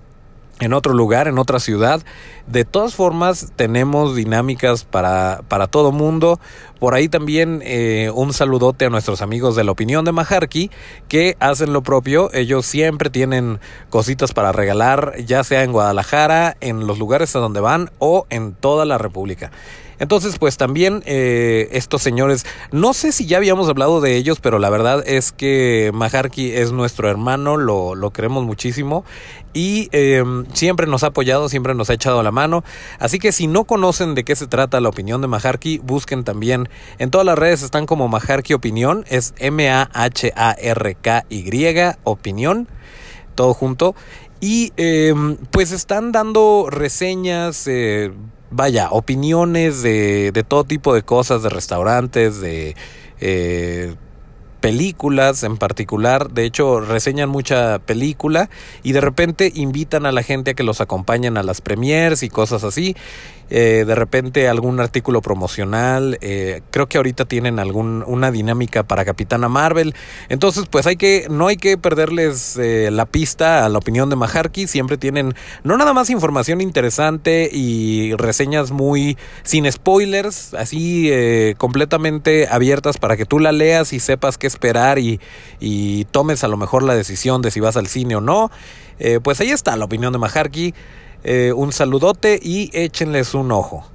en 0.59 0.73
otro 0.73 0.93
lugar, 0.93 1.27
en 1.27 1.39
otra 1.39 1.59
ciudad. 1.59 2.01
De 2.47 2.65
todas 2.65 2.93
formas, 2.93 3.51
tenemos 3.55 4.15
dinámicas 4.15 4.83
para, 4.83 5.41
para 5.47 5.67
todo 5.67 5.91
mundo. 5.91 6.39
Por 6.79 6.93
ahí 6.93 7.07
también 7.07 7.61
eh, 7.63 8.11
un 8.13 8.33
saludote 8.33 8.85
a 8.85 8.89
nuestros 8.89 9.21
amigos 9.21 9.55
de 9.55 9.63
la 9.63 9.71
opinión 9.71 10.05
de 10.05 10.11
Majarki, 10.11 10.69
que 11.07 11.37
hacen 11.39 11.73
lo 11.73 11.81
propio. 11.81 12.29
Ellos 12.33 12.65
siempre 12.65 13.09
tienen 13.09 13.59
cositas 13.89 14.33
para 14.33 14.51
regalar, 14.51 15.15
ya 15.25 15.43
sea 15.43 15.63
en 15.63 15.71
Guadalajara, 15.71 16.57
en 16.59 16.87
los 16.87 16.99
lugares 16.99 17.35
a 17.35 17.39
donde 17.39 17.61
van 17.61 17.89
o 17.99 18.25
en 18.29 18.53
toda 18.53 18.85
la 18.85 18.97
República. 18.97 19.51
Entonces, 19.99 20.37
pues 20.39 20.57
también 20.57 21.03
eh, 21.05 21.69
estos 21.71 22.01
señores, 22.01 22.45
no 22.71 22.93
sé 22.93 23.11
si 23.11 23.25
ya 23.25 23.37
habíamos 23.37 23.69
hablado 23.69 24.01
de 24.01 24.15
ellos, 24.15 24.39
pero 24.39 24.59
la 24.59 24.69
verdad 24.69 25.03
es 25.05 25.31
que 25.31 25.91
Maharki 25.93 26.51
es 26.51 26.71
nuestro 26.71 27.09
hermano, 27.09 27.57
lo, 27.57 27.95
lo 27.95 28.11
queremos 28.11 28.45
muchísimo 28.45 29.03
y 29.53 29.89
eh, 29.91 30.23
siempre 30.53 30.87
nos 30.87 31.03
ha 31.03 31.07
apoyado, 31.07 31.49
siempre 31.49 31.73
nos 31.75 31.89
ha 31.89 31.93
echado 31.93 32.23
la 32.23 32.31
mano. 32.31 32.63
Así 32.99 33.19
que 33.19 33.31
si 33.31 33.47
no 33.47 33.63
conocen 33.65 34.15
de 34.15 34.23
qué 34.23 34.35
se 34.35 34.47
trata 34.47 34.79
la 34.79 34.89
opinión 34.89 35.21
de 35.21 35.27
Maharki, 35.27 35.79
busquen 35.79 36.23
también. 36.23 36.69
En 36.97 37.11
todas 37.11 37.25
las 37.25 37.37
redes 37.37 37.61
están 37.63 37.85
como 37.85 38.07
Maharki 38.07 38.53
Opinión, 38.53 39.05
es 39.09 39.33
M-A-H-A-R-K-Y, 39.37 39.95
opinión, 42.03 42.67
todo 43.35 43.53
junto. 43.53 43.95
Y 44.41 44.71
eh, 44.77 45.13
pues 45.51 45.71
están 45.71 46.11
dando 46.13 46.67
reseñas, 46.69 47.67
eh, 47.67 48.13
vaya, 48.51 48.89
opiniones 48.91 49.81
de, 49.81 50.31
de, 50.31 50.43
todo 50.43 50.63
tipo 50.63 50.93
de 50.93 51.03
cosas, 51.03 51.43
de 51.43 51.49
restaurantes, 51.49 52.41
de 52.41 52.75
eh, 53.19 53.95
películas 54.59 55.43
en 55.43 55.57
particular. 55.57 56.31
De 56.31 56.45
hecho, 56.45 56.79
reseñan 56.79 57.29
mucha 57.29 57.79
película 57.79 58.49
y 58.83 58.91
de 58.91 59.01
repente 59.01 59.51
invitan 59.55 60.05
a 60.05 60.11
la 60.11 60.23
gente 60.23 60.51
a 60.51 60.53
que 60.53 60.63
los 60.63 60.81
acompañen 60.81 61.37
a 61.37 61.43
las 61.43 61.61
premiers 61.61 62.23
y 62.23 62.29
cosas 62.29 62.63
así. 62.63 62.95
Eh, 63.49 63.83
de 63.87 63.95
repente 63.95 64.47
algún 64.47 64.79
artículo 64.79 65.21
promocional. 65.21 66.17
Eh, 66.21 66.61
creo 66.71 66.87
que 66.87 66.97
ahorita 66.97 67.25
tienen 67.25 67.59
algún, 67.59 68.03
una 68.05 68.31
dinámica 68.31 68.83
para 68.83 69.05
Capitana 69.05 69.49
Marvel. 69.49 69.95
Entonces, 70.29 70.65
pues 70.69 70.85
hay 70.85 70.97
que, 70.97 71.27
no 71.29 71.47
hay 71.47 71.57
que 71.57 71.77
perderles 71.77 72.57
eh, 72.57 72.89
la 72.91 73.05
pista 73.05 73.65
a 73.65 73.69
la 73.69 73.77
opinión 73.79 74.09
de 74.09 74.15
Maharky. 74.15 74.67
Siempre 74.67 74.97
tienen 74.97 75.33
no 75.63 75.77
nada 75.77 75.93
más 75.93 76.09
información 76.09 76.61
interesante 76.61 77.49
y 77.51 78.13
reseñas 78.15 78.71
muy 78.71 79.17
sin 79.43 79.69
spoilers, 79.71 80.53
así 80.53 81.11
completamente 81.57 82.47
abiertas 82.49 82.97
para 82.97 83.17
que 83.17 83.25
tú 83.25 83.39
la 83.39 83.51
leas 83.51 83.93
y 83.93 83.99
sepas 83.99 84.37
qué 84.37 84.47
esperar 84.47 84.99
y, 84.99 85.19
y 85.59 86.05
tomes 86.05 86.43
a 86.43 86.47
lo 86.47 86.57
mejor 86.57 86.83
la 86.83 86.95
decisión 86.95 87.41
de 87.41 87.51
si 87.51 87.59
vas 87.59 87.77
al 87.77 87.87
cine 87.87 88.15
o 88.15 88.21
no. 88.21 88.51
pues 89.23 89.39
ahí 89.41 89.49
está 89.49 89.75
la 89.75 89.85
opinión 89.85 90.13
de 90.13 90.19
Maharky. 90.19 90.73
Eh, 91.23 91.51
un 91.53 91.71
saludote 91.71 92.39
y 92.41 92.69
échenles 92.73 93.33
un 93.33 93.51
ojo. 93.51 93.85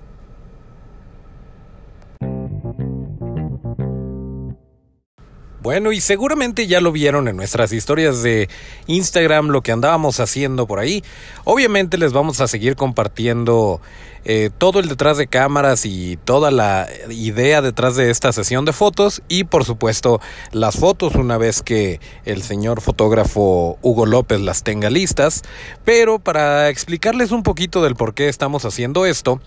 Bueno, 5.64 5.92
y 5.92 6.02
seguramente 6.02 6.66
ya 6.66 6.82
lo 6.82 6.92
vieron 6.92 7.26
en 7.26 7.38
nuestras 7.38 7.72
historias 7.72 8.22
de 8.22 8.50
Instagram, 8.86 9.48
lo 9.48 9.62
que 9.62 9.72
andábamos 9.72 10.20
haciendo 10.20 10.66
por 10.66 10.78
ahí. 10.78 11.02
Obviamente 11.44 11.96
les 11.96 12.12
vamos 12.12 12.42
a 12.42 12.48
seguir 12.48 12.76
compartiendo 12.76 13.80
eh, 14.26 14.50
todo 14.58 14.78
el 14.78 14.90
detrás 14.90 15.16
de 15.16 15.26
cámaras 15.26 15.86
y 15.86 16.18
toda 16.22 16.50
la 16.50 16.86
idea 17.08 17.62
detrás 17.62 17.96
de 17.96 18.10
esta 18.10 18.30
sesión 18.34 18.66
de 18.66 18.74
fotos 18.74 19.22
y 19.26 19.44
por 19.44 19.64
supuesto 19.64 20.20
las 20.52 20.76
fotos 20.76 21.14
una 21.14 21.38
vez 21.38 21.62
que 21.62 21.98
el 22.26 22.42
señor 22.42 22.82
fotógrafo 22.82 23.78
Hugo 23.80 24.04
López 24.04 24.42
las 24.42 24.64
tenga 24.64 24.90
listas. 24.90 25.44
Pero 25.82 26.18
para 26.18 26.68
explicarles 26.68 27.30
un 27.32 27.42
poquito 27.42 27.82
del 27.82 27.96
por 27.96 28.12
qué 28.12 28.28
estamos 28.28 28.66
haciendo 28.66 29.06
esto, 29.06 29.40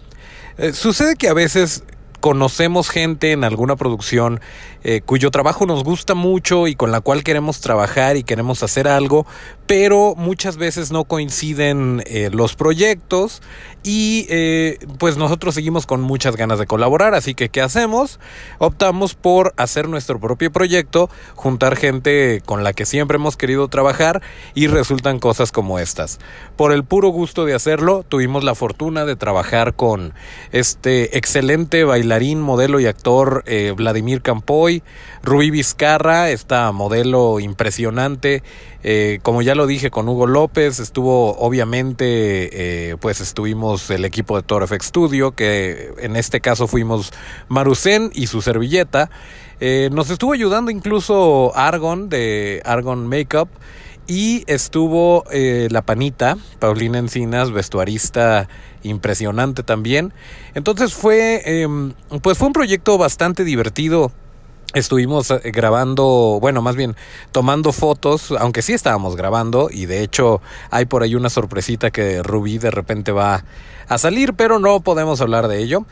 eh, 0.58 0.74
sucede 0.74 1.16
que 1.16 1.28
a 1.28 1.36
veces 1.36 1.84
conocemos 2.20 2.90
gente 2.90 3.32
en 3.32 3.44
alguna 3.44 3.76
producción 3.76 4.40
eh, 4.84 5.02
cuyo 5.02 5.32
trabajo 5.32 5.66
nos 5.66 5.84
gusta 5.84 6.16
mucho 6.16 6.68
y 6.68 6.76
con 6.76 6.92
la 6.92 7.02
cual 7.02 7.24
queremos 7.24 7.62
trabajar 7.62 8.16
y 8.18 8.24
queremos 8.24 8.64
hacer 8.64 8.88
algo, 8.88 9.26
pero 9.68 10.16
muchas 10.16 10.56
veces 10.56 10.92
no 10.92 11.04
coinciden 11.04 12.02
eh, 12.06 12.30
los 12.32 12.56
proyectos 12.56 13.42
y 13.84 14.26
eh, 14.30 14.80
pues 14.98 15.18
nosotros 15.18 15.56
seguimos 15.56 15.86
con 15.86 16.02
muchas 16.02 16.38
ganas 16.38 16.58
de 16.58 16.66
colaborar, 16.66 17.14
así 17.14 17.36
que 17.36 17.50
¿qué 17.50 17.62
hacemos? 17.62 18.20
Optamos 18.60 19.14
por 19.14 19.54
hacer 19.58 19.90
nuestro 19.90 20.20
propio 20.20 20.52
proyecto, 20.52 21.10
juntar 21.36 21.76
gente 21.76 22.42
con 22.46 22.64
la 22.64 22.74
que 22.74 22.86
siempre 22.86 23.16
hemos 23.16 23.36
querido 23.36 23.68
trabajar 23.68 24.22
y 24.56 24.68
resultan 24.68 25.20
cosas 25.20 25.52
como 25.52 25.80
estas. 25.80 26.20
Por 26.56 26.72
el 26.72 26.86
puro 26.86 27.10
gusto 27.10 27.46
de 27.46 27.54
hacerlo, 27.54 28.04
tuvimos 28.08 28.46
la 28.46 28.56
fortuna 28.56 29.06
de 29.06 29.18
trabajar 29.18 29.76
con 29.76 30.14
este 30.54 31.18
excelente 31.18 31.84
bailarín, 31.84 32.42
modelo 32.42 32.80
y 32.80 32.88
actor 32.88 33.44
Vladimir 33.76 34.22
Campoy, 34.22 34.82
Rubí 35.24 35.52
Vizcarra, 35.52 36.30
esta 36.30 36.72
modelo 36.72 37.40
impresionante, 37.40 38.44
eh, 38.90 39.20
como 39.22 39.42
ya 39.42 39.54
lo 39.54 39.68
dije 39.68 39.92
con 39.92 40.08
Hugo 40.08 40.28
López, 40.28 40.80
estuvo 40.80 41.38
obviamente, 41.40 42.92
eh, 42.92 42.96
pues 43.02 43.20
estuvimos 43.20 43.90
el 43.90 44.06
equipo 44.06 44.38
de 44.38 44.44
Toro 44.44 44.66
Studio, 44.66 45.32
que 45.32 45.92
en 45.98 46.16
este 46.16 46.40
caso 46.40 46.68
fuimos 46.68 47.12
Marusen 47.50 48.12
y 48.14 48.28
su 48.28 48.42
servilleta. 48.42 49.10
Eh, 49.60 49.90
nos 49.92 50.10
estuvo 50.10 50.32
ayudando 50.32 50.72
incluso 50.72 51.52
Argon 51.54 52.08
de 52.08 52.62
Argon 52.64 53.08
Makeup 53.08 53.50
y 54.08 54.46
estuvo 54.48 55.26
la 55.34 55.82
panita, 55.82 56.38
Paulina 56.60 56.98
Encinas, 56.98 57.52
vestuarista 57.52 58.48
impresionante 58.84 59.64
también. 59.64 60.14
Entonces 60.56 60.94
fue, 60.94 61.42
em, 61.44 61.92
pues 62.22 62.38
fue 62.38 62.48
un 62.48 62.54
proyecto 62.54 62.98
bastante 62.98 63.44
divertido 63.44 64.14
estuvimos 64.74 65.32
eh, 65.32 65.40
grabando, 65.46 66.40
bueno, 66.42 66.62
más 66.62 66.76
bien 66.76 66.96
tomando 67.32 67.72
fotos, 67.72 68.34
aunque 68.38 68.62
sí 68.62 68.74
estábamos 68.74 69.16
grabando 69.16 69.70
y 69.72 69.86
de 69.86 70.04
hecho 70.04 70.42
hay 70.72 70.86
por 70.86 71.04
ahí 71.04 71.16
una 71.16 71.30
sorpresita 71.30 71.92
que 71.92 72.22
Rubí 72.24 72.58
de 72.58 72.72
repente 72.72 73.12
va 73.12 73.44
a 73.88 73.98
salir, 73.98 74.34
pero 74.34 74.60
no 74.60 74.82
podemos 74.82 75.22
hablar 75.22 75.48
de 75.48 75.64
ello. 75.64 75.86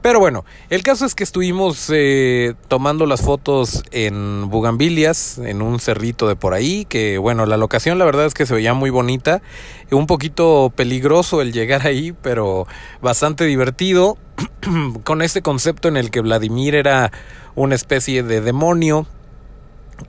Pero 0.00 0.20
bueno, 0.20 0.44
el 0.70 0.84
caso 0.84 1.06
es 1.06 1.16
que 1.16 1.24
estuvimos 1.24 1.90
eh, 1.92 2.54
tomando 2.68 3.04
las 3.04 3.20
fotos 3.20 3.82
en 3.90 4.48
Bugambilias, 4.48 5.38
en 5.38 5.60
un 5.60 5.80
cerrito 5.80 6.28
de 6.28 6.36
por 6.36 6.54
ahí, 6.54 6.84
que 6.84 7.18
bueno, 7.18 7.46
la 7.46 7.56
locación 7.56 7.98
la 7.98 8.04
verdad 8.04 8.26
es 8.26 8.34
que 8.34 8.46
se 8.46 8.54
veía 8.54 8.74
muy 8.74 8.90
bonita, 8.90 9.42
un 9.90 10.06
poquito 10.06 10.72
peligroso 10.74 11.42
el 11.42 11.52
llegar 11.52 11.84
ahí, 11.84 12.14
pero 12.22 12.68
bastante 13.02 13.44
divertido, 13.44 14.16
con 15.02 15.20
este 15.20 15.42
concepto 15.42 15.88
en 15.88 15.96
el 15.96 16.12
que 16.12 16.20
Vladimir 16.20 16.76
era 16.76 17.10
una 17.58 17.74
especie 17.74 18.22
de 18.22 18.40
demonio 18.40 19.06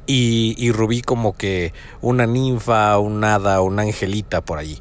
y, 0.06 0.56
y, 0.58 0.72
Rubí 0.72 1.02
como 1.02 1.36
que 1.36 1.74
una 2.02 2.28
ninfa, 2.28 3.00
un 3.00 3.24
hada, 3.24 3.62
una 3.62 3.82
angelita 3.84 4.42
por 4.42 4.60
ahí. 4.60 4.80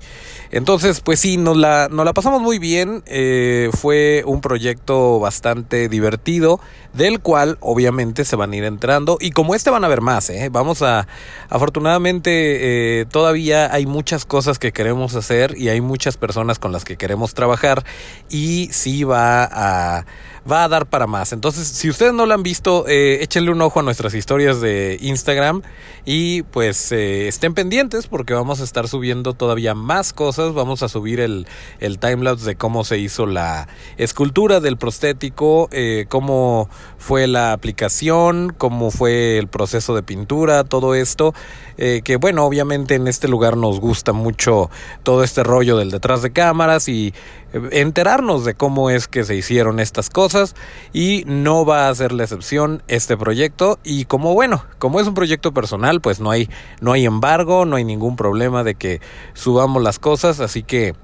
Entonces, 0.51 1.01
pues 1.01 1.21
sí, 1.21 1.37
nos 1.37 1.57
la, 1.57 1.89
nos 1.91 2.05
la 2.05 2.15
pasamos 2.15 2.41
muy 2.41 2.59
bien. 2.59 3.03
Eh, 3.07 3.71
fue 3.73 4.23
un 4.27 4.41
proyecto 4.41 5.19
bastante 5.21 5.89
divertido, 5.89 6.61
del 6.95 7.21
cual 7.21 7.59
obviamente 7.61 8.25
se 8.25 8.37
van 8.37 8.53
a 8.53 8.57
ir 8.57 8.65
entrando. 8.65 9.19
Y 9.21 9.31
como 9.31 9.55
este 9.55 9.71
van 9.71 9.85
a 9.85 9.89
ver 9.89 10.01
más, 10.01 10.31
¿eh? 10.31 10.49
Vamos 10.51 10.83
a, 10.83 11.07
afortunadamente, 11.51 13.01
eh, 13.01 13.07
todavía 13.07 13.73
hay 13.73 13.87
muchas 13.87 14.25
cosas 14.25 14.59
que 14.59 14.73
queremos 14.73 15.15
hacer 15.15 15.57
y 15.57 15.69
hay 15.69 15.81
muchas 15.81 16.17
personas 16.17 16.59
con 16.59 16.73
las 16.73 16.85
que 16.85 16.97
queremos 16.97 17.35
trabajar. 17.35 17.85
Y 18.31 18.69
sí 18.73 19.05
va 19.05 19.49
a 19.51 20.07
va 20.51 20.65
a 20.65 20.69
dar 20.69 20.87
para 20.87 21.07
más. 21.07 21.33
Entonces, 21.33 21.69
si 21.69 21.89
ustedes 21.89 22.13
no 22.13 22.27
lo 22.27 22.35
han 22.35 22.43
visto, 22.43 22.87
eh, 22.89 23.23
échenle 23.23 23.51
un 23.51 23.61
ojo 23.61 23.81
a 23.81 23.83
nuestras 23.83 24.15
historias 24.15 24.61
de 24.61 24.99
Instagram 25.01 25.63
y 26.05 26.43
pues 26.43 26.91
eh, 26.93 27.29
estén 27.29 27.55
pendientes 27.55 28.07
porque 28.07 28.35
vamos 28.35 28.61
a 28.61 28.65
estar 28.65 28.89
subiendo 28.89 29.35
todavía 29.35 29.75
más 29.75 30.13
cosas. 30.13 30.55
Vamos 30.55 30.83
a 30.83 30.89
subir 30.89 31.21
el, 31.21 31.47
el 31.81 31.99
timelapse 31.99 32.47
de 32.47 32.57
cómo 32.57 32.85
se 32.85 32.99
hizo 32.99 33.27
la 33.27 33.69
escultura 33.97 34.61
del 34.61 34.77
prostético, 34.77 35.69
eh, 35.73 36.07
cómo 36.09 36.69
fue 36.99 37.27
la 37.27 37.53
aplicación, 37.53 38.55
cómo 38.57 38.91
fue 38.91 39.39
el 39.39 39.49
proceso 39.49 39.95
de 39.95 40.03
pintura, 40.03 40.65
todo 40.65 40.95
esto. 40.95 41.35
Eh, 41.79 42.03
que 42.03 42.17
bueno, 42.17 42.45
obviamente 42.45 42.97
en 42.97 43.07
este 43.07 43.29
lugar 43.29 43.57
nos 43.57 43.81
gusta 43.81 44.13
mucho 44.13 44.69
todo 45.05 45.23
este 45.23 45.45
rollo 45.45 45.77
del 45.77 45.93
detrás 45.93 46.23
de 46.23 46.33
cámaras 46.33 46.89
y 46.89 47.15
eh, 47.53 47.61
enterarnos 47.71 48.45
de 48.45 48.55
cómo 48.55 48.91
es 48.91 49.07
que 49.07 49.23
se 49.23 49.37
hicieron 49.37 49.79
estas 49.79 50.11
cosas 50.11 50.57
y 50.93 51.23
no 51.27 51.65
va 51.65 51.89
a 51.89 51.95
ser 51.95 52.11
la 52.13 52.25
excepción 52.25 52.83
este 52.89 53.17
proyecto. 53.17 53.79
Y 53.85 54.07
como 54.07 54.35
bueno, 54.35 54.65
como 54.79 54.99
es 54.99 55.07
un 55.07 55.15
proyecto 55.15 55.53
personal, 55.53 56.01
pues 56.01 56.21
no 56.21 56.31
hay 56.31 56.51
no 56.81 56.93
hay 56.93 57.07
embargo, 57.07 57.65
no 57.65 57.77
hay 57.77 57.85
ningún 57.85 58.17
problema 58.17 58.65
de 58.65 58.75
que 58.75 59.01
subamos 59.35 59.83
las 59.83 59.99
cosas, 60.01 60.41
así 60.41 60.65
que 60.65 60.95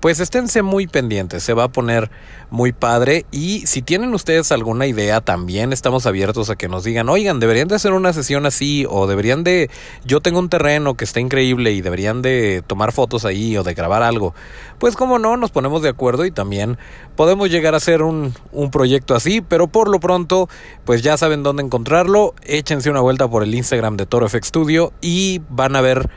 pues 0.00 0.18
esténse 0.18 0.62
muy 0.62 0.86
pendientes, 0.86 1.42
se 1.42 1.52
va 1.52 1.64
a 1.64 1.68
poner 1.68 2.10
muy 2.50 2.72
padre. 2.72 3.26
Y 3.30 3.66
si 3.66 3.82
tienen 3.82 4.12
ustedes 4.14 4.50
alguna 4.50 4.86
idea 4.86 5.20
también 5.20 5.72
estamos 5.72 6.06
abiertos 6.06 6.50
a 6.50 6.56
que 6.56 6.68
nos 6.68 6.84
digan, 6.84 7.08
oigan, 7.08 7.38
deberían 7.38 7.68
de 7.68 7.76
hacer 7.76 7.92
una 7.92 8.12
sesión 8.12 8.46
así 8.46 8.86
o 8.88 9.06
deberían 9.06 9.44
de, 9.44 9.70
yo 10.04 10.20
tengo 10.20 10.38
un 10.38 10.48
terreno 10.48 10.94
que 10.94 11.04
está 11.04 11.20
increíble 11.20 11.72
y 11.72 11.82
deberían 11.82 12.22
de 12.22 12.62
tomar 12.66 12.92
fotos 12.92 13.24
ahí 13.24 13.56
o 13.56 13.62
de 13.62 13.74
grabar 13.74 14.02
algo, 14.02 14.34
pues 14.78 14.96
como 14.96 15.18
no, 15.18 15.36
nos 15.36 15.50
ponemos 15.50 15.82
de 15.82 15.90
acuerdo 15.90 16.24
y 16.24 16.30
también 16.30 16.78
podemos 17.14 17.50
llegar 17.50 17.74
a 17.74 17.76
hacer 17.76 18.02
un, 18.02 18.34
un 18.52 18.70
proyecto 18.70 19.14
así, 19.14 19.40
pero 19.42 19.66
por 19.68 19.88
lo 19.88 20.00
pronto 20.00 20.48
pues 20.84 21.02
ya 21.02 21.16
saben 21.16 21.42
dónde 21.42 21.62
encontrarlo, 21.62 22.34
échense 22.42 22.90
una 22.90 23.00
vuelta 23.00 23.28
por 23.28 23.42
el 23.42 23.54
Instagram 23.54 23.96
de 23.96 24.06
Toro 24.06 24.28
FX 24.28 24.48
Studio 24.48 24.92
y 25.00 25.40
van 25.50 25.76
a 25.76 25.80
ver 25.80 26.10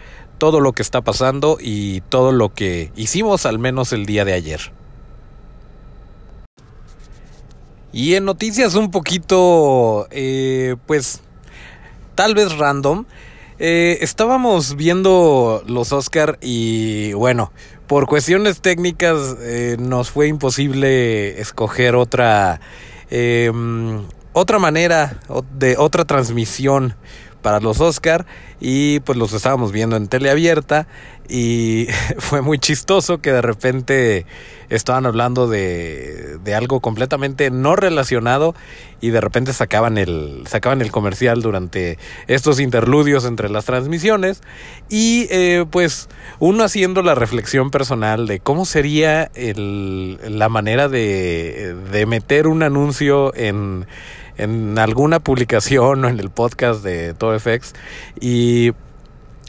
todo 0.43 0.59
lo 0.59 0.73
que 0.73 0.81
está 0.81 0.99
pasando 0.99 1.57
y 1.57 2.01
todo 2.09 2.33
lo 2.33 2.53
que 2.53 2.91
hicimos 2.97 3.45
al 3.45 3.59
menos 3.59 3.93
el 3.93 4.05
día 4.05 4.25
de 4.25 4.33
ayer. 4.33 4.73
Y 7.93 8.15
en 8.15 8.25
noticias 8.25 8.75
un 8.75 8.91
poquito, 8.91 10.05
eh, 10.11 10.75
pues, 10.85 11.21
tal 12.15 12.35
vez 12.35 12.57
random. 12.57 13.05
Eh, 13.57 13.99
estábamos 14.01 14.75
viendo 14.75 15.63
los 15.65 15.93
Oscar 15.93 16.37
y 16.41 17.13
bueno, 17.13 17.53
por 17.87 18.05
cuestiones 18.05 18.59
técnicas 18.59 19.37
eh, 19.39 19.77
nos 19.79 20.11
fue 20.11 20.27
imposible 20.27 21.39
escoger 21.39 21.95
otra, 21.95 22.59
em, 23.09 24.03
otra 24.33 24.59
manera 24.59 25.21
de 25.57 25.77
otra 25.77 26.03
transmisión 26.03 26.97
para 27.43 27.59
los 27.59 27.79
Oscar 27.79 28.25
y 28.59 29.01
pues 29.01 29.19
los 29.19 29.33
estábamos 29.33 29.71
viendo 29.71 29.95
en 29.95 30.07
tele 30.07 30.31
abierta 30.31 30.87
y 31.29 31.87
fue 32.17 32.41
muy 32.41 32.57
chistoso 32.57 33.19
que 33.19 33.31
de 33.31 33.41
repente 33.41 34.25
estaban 34.69 35.05
hablando 35.05 35.47
de, 35.47 36.39
de, 36.43 36.55
algo 36.55 36.79
completamente 36.79 37.51
no 37.51 37.75
relacionado 37.75 38.55
y 39.01 39.11
de 39.11 39.21
repente 39.21 39.53
sacaban 39.53 39.97
el, 39.97 40.45
sacaban 40.47 40.81
el 40.81 40.91
comercial 40.91 41.41
durante 41.41 41.99
estos 42.27 42.59
interludios 42.59 43.25
entre 43.25 43.49
las 43.49 43.65
transmisiones 43.65 44.41
y 44.89 45.27
eh, 45.29 45.65
pues 45.69 46.09
uno 46.39 46.63
haciendo 46.63 47.03
la 47.03 47.13
reflexión 47.13 47.69
personal 47.69 48.25
de 48.25 48.39
cómo 48.39 48.65
sería 48.65 49.29
el, 49.35 50.17
la 50.27 50.49
manera 50.49 50.87
de, 50.87 51.75
de 51.91 52.05
meter 52.05 52.47
un 52.47 52.63
anuncio 52.63 53.35
en 53.35 53.85
en 54.37 54.77
alguna 54.79 55.19
publicación 55.19 56.05
o 56.05 56.09
en 56.09 56.19
el 56.19 56.29
podcast 56.29 56.83
de 56.83 57.13
ToFX 57.13 57.73
y 58.19 58.71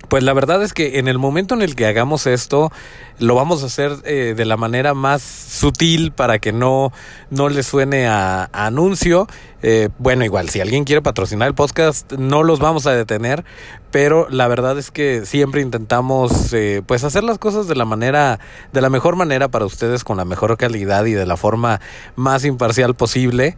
pues 0.08 0.22
la 0.22 0.32
verdad 0.32 0.62
es 0.62 0.72
que 0.72 0.98
en 0.98 1.08
el 1.08 1.18
momento 1.18 1.54
en 1.54 1.62
el 1.62 1.74
que 1.74 1.86
hagamos 1.86 2.26
esto, 2.26 2.70
lo 3.18 3.34
vamos 3.34 3.62
a 3.62 3.66
hacer 3.66 3.92
eh, 4.04 4.34
de 4.36 4.44
la 4.44 4.56
manera 4.56 4.94
más 4.94 5.22
sutil 5.22 6.12
para 6.12 6.38
que 6.38 6.52
no, 6.52 6.92
no 7.30 7.48
le 7.48 7.62
suene 7.62 8.06
a, 8.06 8.48
anuncio. 8.52 9.26
Eh, 9.62 9.88
bueno, 9.98 10.24
igual, 10.24 10.50
si 10.50 10.60
alguien 10.60 10.84
quiere 10.84 11.02
patrocinar 11.02 11.48
el 11.48 11.54
podcast, 11.54 12.12
no 12.12 12.42
los 12.42 12.58
vamos 12.58 12.86
a 12.86 12.92
detener, 12.92 13.44
pero 13.94 14.26
la 14.28 14.48
verdad 14.48 14.76
es 14.76 14.90
que 14.90 15.24
siempre 15.24 15.60
intentamos 15.60 16.52
eh, 16.52 16.82
pues 16.84 17.04
hacer 17.04 17.22
las 17.22 17.38
cosas 17.38 17.68
de 17.68 17.76
la 17.76 17.84
manera, 17.84 18.40
de 18.72 18.80
la 18.80 18.90
mejor 18.90 19.14
manera 19.14 19.46
para 19.46 19.66
ustedes, 19.66 20.02
con 20.02 20.16
la 20.16 20.24
mejor 20.24 20.56
calidad 20.56 21.04
y 21.04 21.12
de 21.12 21.24
la 21.26 21.36
forma 21.36 21.80
más 22.16 22.44
imparcial 22.44 22.94
posible. 22.96 23.56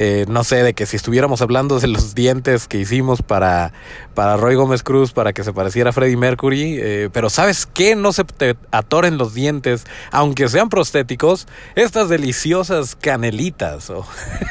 Eh, 0.00 0.26
no 0.28 0.44
sé, 0.44 0.62
de 0.62 0.74
que 0.74 0.86
si 0.86 0.94
estuviéramos 0.94 1.42
hablando 1.42 1.80
de 1.80 1.88
los 1.88 2.14
dientes 2.14 2.68
que 2.68 2.78
hicimos 2.78 3.20
para, 3.20 3.72
para 4.14 4.36
Roy 4.36 4.54
Gómez 4.54 4.84
Cruz 4.84 5.12
para 5.12 5.32
que 5.32 5.42
se 5.42 5.52
pareciera 5.52 5.90
a 5.90 5.92
Freddie 5.92 6.16
Mercury, 6.16 6.78
eh, 6.80 7.10
pero 7.12 7.30
¿sabes 7.30 7.66
qué? 7.66 7.96
No 7.96 8.12
se 8.12 8.24
atoren 8.70 9.18
los 9.18 9.34
dientes, 9.34 9.86
aunque 10.12 10.48
sean 10.48 10.68
prostéticos, 10.68 11.48
estas 11.74 12.08
deliciosas 12.08 12.94
canelitas. 12.94 13.90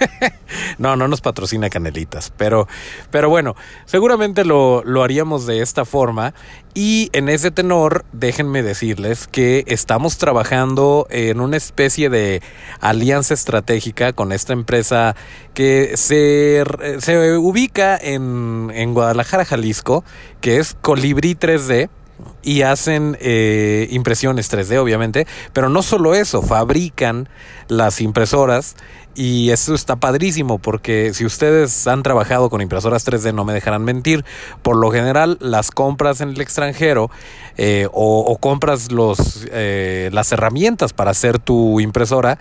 no, 0.80 0.98
no 0.98 1.08
nos 1.08 1.22
patrocina 1.22 1.70
canelitas, 1.70 2.34
pero, 2.36 2.68
pero 3.10 3.30
bueno, 3.30 3.56
seguramente 3.86 4.44
lo, 4.44 4.84
lo 4.84 5.02
haríamos 5.02 5.27
de 5.36 5.62
esta 5.62 5.86
forma. 5.86 6.34
Y 6.74 7.10
en 7.14 7.28
ese 7.28 7.52
tenor, 7.52 8.06
déjenme 8.14 8.64
decirles 8.64 9.28
que 9.28 9.64
estamos 9.68 10.18
trabajando 10.18 11.08
en 11.10 11.42
una 11.42 11.58
especie 11.58 12.10
de 12.10 12.42
alianza 12.80 13.34
estratégica 13.34 14.14
con 14.14 14.32
esta 14.32 14.54
empresa 14.54 15.16
que 15.54 15.98
se, 15.98 16.64
se 17.00 17.38
ubica 17.38 17.98
en, 17.98 18.72
en 18.74 18.94
Guadalajara, 18.94 19.44
Jalisco, 19.44 20.04
que 20.40 20.60
es 20.60 20.76
Colibri 20.82 21.36
3D 21.36 21.90
y 22.42 22.62
hacen 22.62 23.18
eh, 23.20 23.88
impresiones 23.92 24.52
3D, 24.52 24.78
obviamente, 24.78 25.28
pero 25.54 25.70
no 25.70 25.82
solo 25.82 26.16
eso, 26.16 26.42
fabrican 26.42 27.30
las 27.68 28.02
impresoras 28.02 28.76
y 29.18 29.50
eso 29.50 29.74
está 29.74 29.96
padrísimo 29.96 30.60
porque 30.60 31.12
si 31.16 31.26
ustedes 31.26 31.88
han 31.88 32.04
trabajado 32.04 32.52
con 32.52 32.62
impresoras 32.62 33.06
3D 33.06 33.34
no 33.34 33.46
me 33.46 33.54
dejarán 33.54 33.84
mentir, 33.84 34.24
por 34.62 34.78
lo 34.78 34.92
general 34.92 35.38
las 35.42 35.72
compras 35.72 36.22
en 36.22 36.30
el 36.30 36.40
extranjero 36.40 37.10
eh, 37.58 37.88
o, 37.92 38.38
compras 38.40 38.92
los, 38.92 39.48
eh, 39.52 40.12
las 40.14 40.32
herramientas 40.32 40.94
para 40.94 41.10
hacer 41.10 41.40
tu 41.40 41.80
impresora 41.80 42.38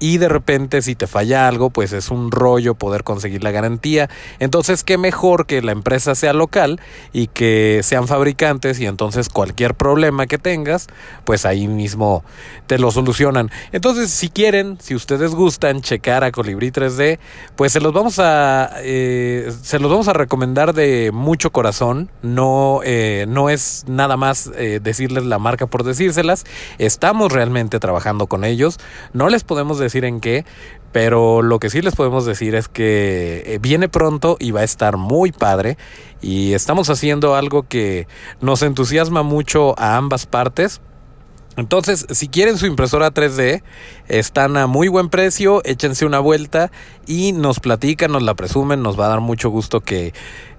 y 0.00 0.16
de 0.18 0.28
repente 0.28 0.82
si 0.82 0.96
te 0.96 1.06
falla 1.06 1.46
algo 1.46 1.70
pues 1.70 1.92
es 1.92 2.10
un 2.10 2.32
rollo 2.32 2.74
poder 2.74 3.04
conseguir 3.04 3.44
la 3.44 3.50
garantía. 3.52 4.08
Entonces 4.40 4.82
qué 4.82 4.98
mejor 4.98 5.46
que 5.46 5.62
la 5.62 5.72
empresa 5.72 6.14
sea 6.14 6.32
local 6.32 6.80
y 7.12 7.28
que 7.28 7.82
sean 7.84 8.08
fabricantes 8.08 8.80
y 8.80 8.86
entonces 8.86 9.28
cualquier 9.28 9.74
problema 9.74 10.26
que 10.26 10.38
tengas 10.38 10.88
pues 11.24 11.44
ahí 11.44 11.68
mismo 11.68 12.24
te 12.66 12.78
lo 12.78 12.90
solucionan. 12.90 13.50
Entonces 13.72 14.10
si 14.10 14.30
quieren, 14.30 14.78
si 14.80 14.94
ustedes 14.94 15.34
gustan 15.34 15.82
checar 15.82 16.24
a 16.24 16.32
Colibrí 16.32 16.70
3D, 16.70 17.18
pues 17.54 17.72
se 17.72 17.80
los 17.80 17.92
vamos 17.92 18.18
a 18.18 18.70
eh, 18.78 19.52
se 19.62 19.78
los 19.78 19.90
vamos 19.90 20.08
a 20.08 20.14
recomendar 20.14 20.72
de 20.72 21.10
mucho 21.12 21.52
corazón. 21.52 22.10
No, 22.22 22.80
eh, 22.84 23.26
no 23.28 23.50
es 23.50 23.84
nada 23.86 24.16
más 24.16 24.50
eh, 24.56 24.80
decirles 24.82 25.24
la 25.26 25.38
marca 25.38 25.66
por 25.66 25.84
decírselas. 25.84 26.46
Estamos 26.78 27.32
realmente 27.32 27.78
trabajando 27.78 28.26
con 28.26 28.44
ellos. 28.44 28.78
No 29.12 29.28
les 29.28 29.44
podemos 29.44 29.78
decir 29.78 29.89
en 29.94 30.20
qué, 30.20 30.44
pero 30.92 31.42
lo 31.42 31.58
que 31.58 31.70
sí 31.70 31.82
les 31.82 31.94
podemos 31.94 32.26
decir 32.26 32.54
es 32.54 32.68
que 32.68 33.58
viene 33.62 33.88
pronto 33.88 34.36
y 34.40 34.50
va 34.50 34.60
a 34.60 34.64
estar 34.64 34.96
muy 34.96 35.32
padre. 35.32 35.76
Y 36.20 36.52
estamos 36.52 36.90
haciendo 36.90 37.34
algo 37.34 37.62
que 37.62 38.06
nos 38.40 38.62
entusiasma 38.62 39.22
mucho 39.22 39.78
a 39.78 39.96
ambas 39.96 40.26
partes 40.26 40.80
entonces, 41.56 42.06
si 42.10 42.28
quieren 42.28 42.56
su 42.56 42.66
impresora 42.66 43.12
3D, 43.12 43.62
están 44.08 44.56
a 44.56 44.66
muy 44.66 44.88
buen 44.88 45.10
precio, 45.10 45.62
échense 45.64 46.06
una 46.06 46.20
vuelta 46.20 46.70
y 47.06 47.32
nos 47.32 47.60
platican, 47.60 48.12
nos 48.12 48.22
la 48.22 48.34
presumen, 48.34 48.82
nos 48.82 48.98
va 48.98 49.06
a 49.06 49.08
dar 49.10 49.20
mucho 49.20 49.50
gusto 49.50 49.80
que, 49.80 50.14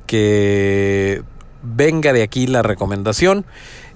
que 0.05 1.23
venga 1.63 2.13
de 2.13 2.23
aquí 2.23 2.45
la 2.45 2.61
recomendación. 2.61 3.45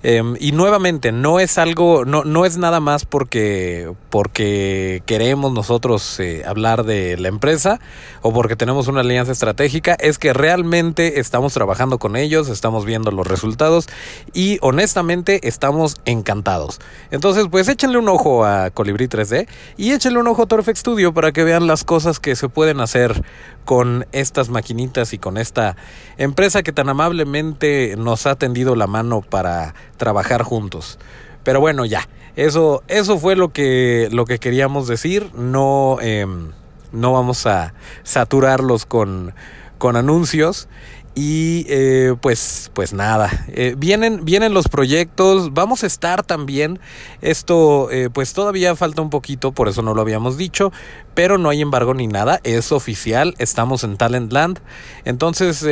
Em, 0.08 0.36
y 0.40 0.52
nuevamente, 0.52 1.12
no 1.12 1.40
es 1.40 1.58
algo, 1.58 2.06
no, 2.06 2.24
no 2.24 2.46
es 2.46 2.60
nada 2.60 2.80
más 2.80 3.06
porque, 3.06 3.92
porque 4.12 5.02
queremos 5.08 5.52
nosotros 5.52 6.20
eh, 6.20 6.44
hablar 6.46 6.84
de 6.84 7.18
la 7.18 7.28
empresa 7.28 7.80
o 8.22 8.32
porque 8.32 8.56
tenemos 8.56 8.88
una 8.88 9.00
alianza 9.00 9.32
estratégica, 9.32 9.96
es 10.00 10.20
que 10.20 10.32
realmente 10.32 11.20
estamos 11.20 11.56
trabajando 11.56 11.98
con 11.98 12.18
ellos, 12.18 12.50
estamos 12.50 12.86
viendo 12.86 13.10
los 13.10 13.26
resultados 13.26 13.88
y 14.32 14.60
honestamente 14.62 15.48
estamos 15.48 15.96
encantados. 16.06 16.80
Entonces, 17.10 17.48
pues 17.50 17.68
échenle 17.68 17.98
un 17.98 18.08
ojo 18.08 18.46
a 18.46 18.70
Colibri 18.70 19.08
3D 19.08 19.48
y 19.76 19.94
échenle 19.94 20.20
un 20.20 20.28
ojo 20.28 20.44
a 20.44 20.46
Torfex 20.46 20.82
Studio 20.82 21.16
para 21.16 21.32
que 21.32 21.44
vean 21.44 21.66
las 21.66 21.84
cosas 21.84 22.20
que 22.20 22.36
se 22.36 22.48
pueden 22.48 22.80
hacer 22.80 23.24
con 23.66 24.06
estas 24.12 24.50
maquinitas 24.50 25.14
y 25.14 25.18
con 25.18 25.38
esta 25.38 25.76
empresa 26.18 26.64
que 26.64 26.72
tan 26.72 26.88
amablemente 26.88 27.96
nos 27.98 28.26
ha 28.28 28.36
tendido 28.36 28.76
la 28.76 28.88
mano 28.88 29.22
para 29.22 29.74
trabajar 29.98 30.44
juntos. 30.44 31.00
Pero 31.44 31.60
bueno, 31.60 31.86
ya, 31.86 32.08
eso, 32.36 32.84
eso 32.88 33.18
fue 33.18 33.36
lo 33.36 33.50
que, 33.50 34.10
lo 34.12 34.26
que 34.26 34.40
queríamos 34.40 34.88
decir. 34.88 35.32
No, 35.36 35.98
em, 36.02 36.52
no 36.92 37.14
vamos 37.14 37.46
a 37.46 37.74
saturarlos 38.04 38.86
con, 38.86 39.34
con 39.78 39.96
anuncios. 39.96 40.68
Y 41.18 41.66
eh, 41.70 42.14
pues, 42.20 42.70
pues 42.74 42.92
nada, 42.92 43.46
eh, 43.48 43.76
vienen, 43.78 44.26
vienen 44.26 44.54
los 44.54 44.68
proyectos, 44.68 45.54
vamos 45.54 45.86
a 45.86 45.88
estar 45.88 46.24
también, 46.24 46.78
esto 47.22 47.90
eh, 47.90 48.10
pues 48.12 48.34
todavía 48.34 48.76
falta 48.76 49.02
un 49.02 49.10
poquito, 49.10 49.54
por 49.54 49.70
eso 49.70 49.82
no 49.82 49.94
lo 49.94 50.02
habíamos 50.02 50.36
dicho, 50.36 50.74
pero 51.14 51.38
no 51.38 51.48
hay 51.48 51.62
embargo 51.62 51.94
ni 51.94 52.08
nada, 52.08 52.42
es 52.44 52.74
oficial, 52.74 53.34
estamos 53.38 53.86
en 53.86 53.96
Talentland. 53.96 54.60
Entonces, 55.06 55.66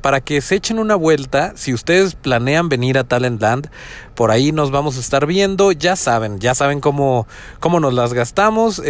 para 0.00 0.20
que 0.20 0.40
se 0.40 0.56
echen 0.56 0.80
una 0.80 0.96
vuelta, 0.96 1.52
si 1.54 1.72
ustedes 1.72 2.16
planean 2.16 2.68
venir 2.68 2.98
a 2.98 3.04
Talentland, 3.04 3.70
por 4.16 4.32
ahí 4.32 4.50
nos 4.50 4.72
vamos 4.72 4.96
a 4.96 5.00
estar 5.00 5.26
viendo, 5.26 5.70
ya 5.70 5.94
saben, 5.94 6.40
ya 6.40 6.56
saben 6.56 6.80
cómo, 6.80 7.28
cómo 7.60 7.78
nos 7.78 7.94
las 7.94 8.12
gastamos, 8.12 8.82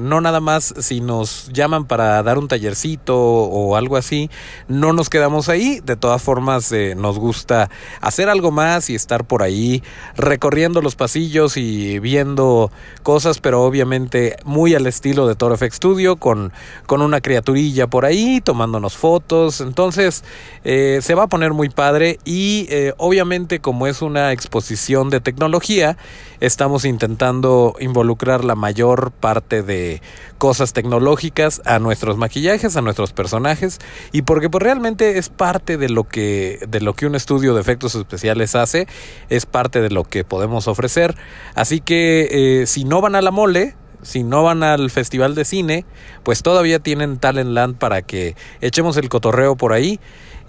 no 0.00 0.20
nada 0.22 0.40
más 0.40 0.72
si 0.78 1.02
nos 1.02 1.50
llaman 1.52 1.84
para 1.84 2.22
dar 2.22 2.38
un 2.38 2.48
tallercito 2.48 3.18
o 3.18 3.76
algo 3.76 3.98
así, 3.98 4.30
no 4.66 4.94
nos 4.94 5.10
quedamos 5.10 5.49
ahí. 5.50 5.80
De 5.84 5.96
todas 5.96 6.22
formas, 6.22 6.70
eh, 6.72 6.94
nos 6.96 7.18
gusta 7.18 7.70
hacer 8.00 8.28
algo 8.28 8.50
más 8.50 8.90
y 8.90 8.94
estar 8.94 9.24
por 9.24 9.42
ahí 9.42 9.82
recorriendo 10.16 10.82
los 10.82 10.96
pasillos 10.96 11.56
y 11.56 11.98
viendo 11.98 12.70
cosas, 13.02 13.38
pero 13.38 13.62
obviamente 13.62 14.36
muy 14.44 14.74
al 14.74 14.86
estilo 14.86 15.26
de 15.26 15.34
Toro 15.34 15.56
FX 15.56 15.76
Studio, 15.76 16.16
con, 16.16 16.52
con 16.86 17.02
una 17.02 17.20
criaturilla 17.20 17.86
por 17.86 18.04
ahí, 18.04 18.40
tomándonos 18.40 18.96
fotos. 18.96 19.60
Entonces, 19.60 20.24
eh, 20.64 21.00
se 21.02 21.14
va 21.14 21.24
a 21.24 21.26
poner 21.26 21.52
muy 21.52 21.68
padre 21.68 22.18
y 22.24 22.66
eh, 22.70 22.94
obviamente 22.98 23.60
como 23.60 23.86
es 23.86 24.02
una 24.02 24.32
exposición 24.32 25.10
de 25.10 25.20
tecnología, 25.20 25.96
estamos 26.40 26.84
intentando 26.84 27.74
involucrar 27.80 28.44
la 28.44 28.54
mayor 28.54 29.10
parte 29.10 29.62
de 29.62 30.00
cosas 30.38 30.72
tecnológicas 30.72 31.60
a 31.64 31.78
nuestros 31.78 32.16
maquillajes, 32.16 32.76
a 32.76 32.80
nuestros 32.82 33.12
personajes 33.12 33.78
y 34.12 34.22
porque 34.22 34.48
pues 34.48 34.62
realmente 34.62 35.18
es 35.18 35.28
parte 35.40 35.78
de 35.78 35.88
lo 35.88 36.04
que 36.04 36.58
de 36.68 36.82
lo 36.82 36.92
que 36.92 37.06
un 37.06 37.14
estudio 37.14 37.54
de 37.54 37.62
efectos 37.62 37.94
especiales 37.94 38.54
hace, 38.54 38.86
es 39.30 39.46
parte 39.46 39.80
de 39.80 39.88
lo 39.88 40.04
que 40.04 40.22
podemos 40.22 40.68
ofrecer. 40.68 41.16
Así 41.54 41.80
que 41.80 42.28
eh, 42.60 42.66
si 42.66 42.84
no 42.84 43.00
van 43.00 43.14
a 43.14 43.22
la 43.22 43.30
mole, 43.30 43.74
si 44.02 44.22
no 44.22 44.42
van 44.42 44.62
al 44.62 44.90
festival 44.90 45.34
de 45.34 45.46
cine, 45.46 45.86
pues 46.24 46.42
todavía 46.42 46.78
tienen 46.78 47.16
Talentland 47.16 47.78
para 47.78 48.02
que 48.02 48.36
echemos 48.60 48.98
el 48.98 49.08
cotorreo 49.08 49.56
por 49.56 49.72
ahí 49.72 49.98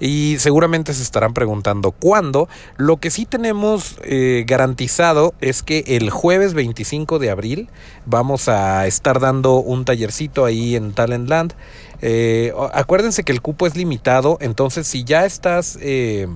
y 0.01 0.37
seguramente 0.39 0.93
se 0.93 1.03
estarán 1.03 1.33
preguntando 1.33 1.91
cuándo. 1.91 2.49
Lo 2.75 2.97
que 2.97 3.11
sí 3.11 3.25
tenemos 3.25 3.97
eh, 4.03 4.43
garantizado 4.47 5.35
es 5.39 5.63
que 5.63 5.83
el 5.87 6.09
jueves 6.09 6.53
25 6.53 7.17
de 7.19 7.29
abril 7.29 7.69
vamos 8.05 8.49
a 8.49 8.87
estar 8.87 9.21
dando 9.21 9.57
un 9.57 9.85
tallercito 9.85 10.43
ahí 10.43 10.75
en 10.75 10.91
Talentland. 10.91 11.53
Eh, 12.01 12.53
acuérdense 12.73 13.23
que 13.23 13.31
el 13.31 13.41
cupo 13.41 13.67
es 13.67 13.75
limitado, 13.75 14.37
entonces 14.41 14.87
si 14.87 15.03
ya 15.03 15.25
estás... 15.25 15.77
Eh, 15.81 16.27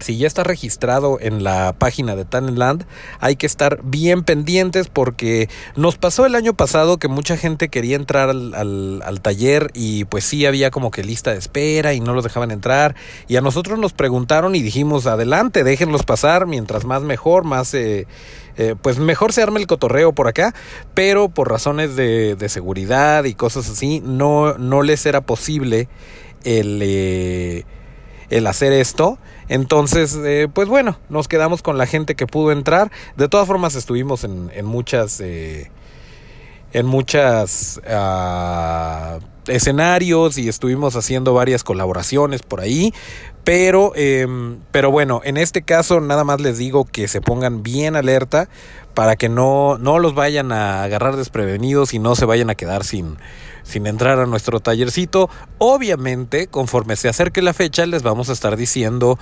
si 0.00 0.18
ya 0.18 0.26
está 0.26 0.44
registrado 0.44 1.18
en 1.20 1.44
la 1.44 1.72
página 1.72 2.14
de 2.14 2.24
Talentland, 2.24 2.84
hay 3.20 3.36
que 3.36 3.46
estar 3.46 3.80
bien 3.82 4.22
pendientes 4.22 4.88
porque 4.88 5.48
nos 5.76 5.96
pasó 5.96 6.26
el 6.26 6.34
año 6.34 6.52
pasado 6.52 6.98
que 6.98 7.08
mucha 7.08 7.36
gente 7.36 7.68
quería 7.68 7.96
entrar 7.96 8.28
al, 8.28 9.20
taller 9.22 9.70
y 9.72 10.04
pues 10.04 10.24
sí 10.24 10.44
había 10.44 10.70
como 10.70 10.90
que 10.90 11.02
lista 11.04 11.32
de 11.32 11.38
espera 11.38 11.94
y 11.94 12.00
no 12.00 12.12
los 12.12 12.24
dejaban 12.24 12.50
entrar. 12.50 12.94
Y 13.28 13.36
a 13.36 13.40
nosotros 13.40 13.78
nos 13.78 13.94
preguntaron 13.94 14.54
y 14.54 14.62
dijimos, 14.62 15.06
adelante, 15.06 15.64
déjenlos 15.64 16.02
pasar, 16.02 16.46
mientras 16.46 16.84
más 16.84 17.02
mejor, 17.02 17.44
más... 17.44 17.72
Eh, 17.74 18.06
eh, 18.56 18.74
pues 18.80 18.98
mejor 18.98 19.32
se 19.32 19.42
arme 19.42 19.60
el 19.60 19.66
cotorreo 19.66 20.12
por 20.12 20.28
acá, 20.28 20.54
pero 20.94 21.28
por 21.28 21.50
razones 21.50 21.96
de, 21.96 22.36
seguridad 22.48 23.24
y 23.24 23.34
cosas 23.34 23.68
así, 23.68 24.00
no, 24.04 24.58
no 24.58 24.82
les 24.82 25.06
era 25.06 25.20
posible 25.20 25.88
el... 26.44 26.80
Eh, 26.82 27.64
el 28.30 28.46
hacer 28.46 28.72
esto. 28.72 29.18
Entonces, 29.48 30.18
eh, 30.24 30.48
pues 30.52 30.66
bueno, 30.66 30.98
nos 31.10 31.28
quedamos 31.28 31.62
con 31.62 31.76
la 31.76 31.86
gente 31.86 32.14
que 32.16 32.26
pudo 32.26 32.52
entrar. 32.52 32.90
De 33.16 33.28
todas 33.28 33.46
formas, 33.46 33.74
estuvimos 33.74 34.24
en, 34.24 34.50
en 34.54 34.64
muchas... 34.64 35.20
En 35.20 36.86
muchas 36.86 37.80
ah, 37.86 39.20
escenarios 39.46 40.38
y 40.38 40.48
estuvimos 40.48 40.96
haciendo 40.96 41.34
varias 41.34 41.64
colaboraciones 41.64 42.42
por 42.42 42.60
ahí. 42.60 42.92
Pero, 43.44 43.92
em, 43.94 44.58
pero 44.72 44.90
bueno, 44.90 45.20
en 45.22 45.36
este 45.36 45.62
caso 45.62 46.00
nada 46.00 46.24
más 46.24 46.40
les 46.40 46.56
digo 46.56 46.86
que 46.86 47.08
se 47.08 47.20
pongan 47.20 47.62
bien 47.62 47.94
alerta 47.94 48.48
para 48.94 49.16
que 49.16 49.28
no, 49.28 49.76
no 49.78 49.98
los 49.98 50.14
vayan 50.14 50.50
a 50.50 50.82
agarrar 50.82 51.16
desprevenidos 51.16 51.92
y 51.92 51.98
no 51.98 52.14
se 52.14 52.24
vayan 52.24 52.48
a 52.48 52.54
quedar 52.54 52.84
sin, 52.84 53.18
sin 53.64 53.86
entrar 53.86 54.20
a 54.20 54.26
nuestro 54.26 54.60
tallercito. 54.60 55.28
Obviamente, 55.58 56.46
conforme 56.46 56.94
se 56.94 57.08
acerque 57.08 57.42
la 57.42 57.52
fecha, 57.52 57.86
les 57.86 58.02
vamos 58.02 58.28
a 58.28 58.32
estar 58.32 58.56
diciendo 58.56 59.18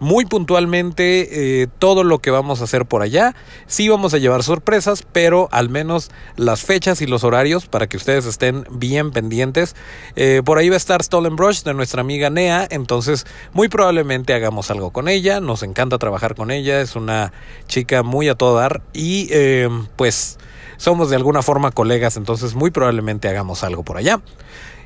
muy 0.00 0.26
puntualmente 0.26 1.62
eh, 1.62 1.68
todo 1.78 2.04
lo 2.04 2.18
que 2.18 2.30
vamos 2.30 2.60
a 2.60 2.64
hacer 2.64 2.84
por 2.84 3.02
allá. 3.02 3.34
Sí 3.66 3.88
vamos 3.88 4.12
a 4.12 4.18
llevar 4.18 4.42
sorpresas, 4.42 5.04
pero 5.12 5.48
al 5.52 5.68
menos 5.68 6.10
las 6.36 6.62
fechas 6.62 7.00
y 7.00 7.06
los 7.06 7.24
horarios 7.24 7.66
para 7.66 7.86
que 7.86 7.96
ustedes 7.96 8.26
estén 8.26 8.66
bien 8.70 9.12
pendientes. 9.12 9.74
Eh, 10.16 10.42
por 10.44 10.58
ahí 10.58 10.68
va 10.68 10.74
a 10.74 10.76
estar 10.76 11.02
Stolen 11.02 11.36
Brush 11.36 11.62
de 11.62 11.74
nuestra 11.74 12.00
amiga 12.00 12.28
Nea, 12.28 12.66
entonces 12.70 13.24
muy 13.52 13.68
probablemente 13.68 14.34
hagamos 14.34 14.70
algo 14.70 14.90
con 14.90 15.08
ella. 15.08 15.40
Nos 15.40 15.62
encanta 15.62 15.98
trabajar 15.98 16.34
con 16.34 16.50
ella, 16.50 16.80
es 16.80 16.96
una 16.96 17.32
chica 17.68 18.02
muy 18.02 18.28
a 18.28 18.34
todo 18.34 18.56
dar 18.56 18.82
y 18.92 19.28
eh, 19.30 19.68
pues 19.96 20.38
somos 20.84 21.08
de 21.08 21.16
alguna 21.16 21.42
forma 21.42 21.70
colegas, 21.70 22.18
entonces 22.18 22.54
muy 22.54 22.70
probablemente 22.70 23.26
hagamos 23.26 23.64
algo 23.64 23.82
por 23.82 23.96
allá. 23.96 24.20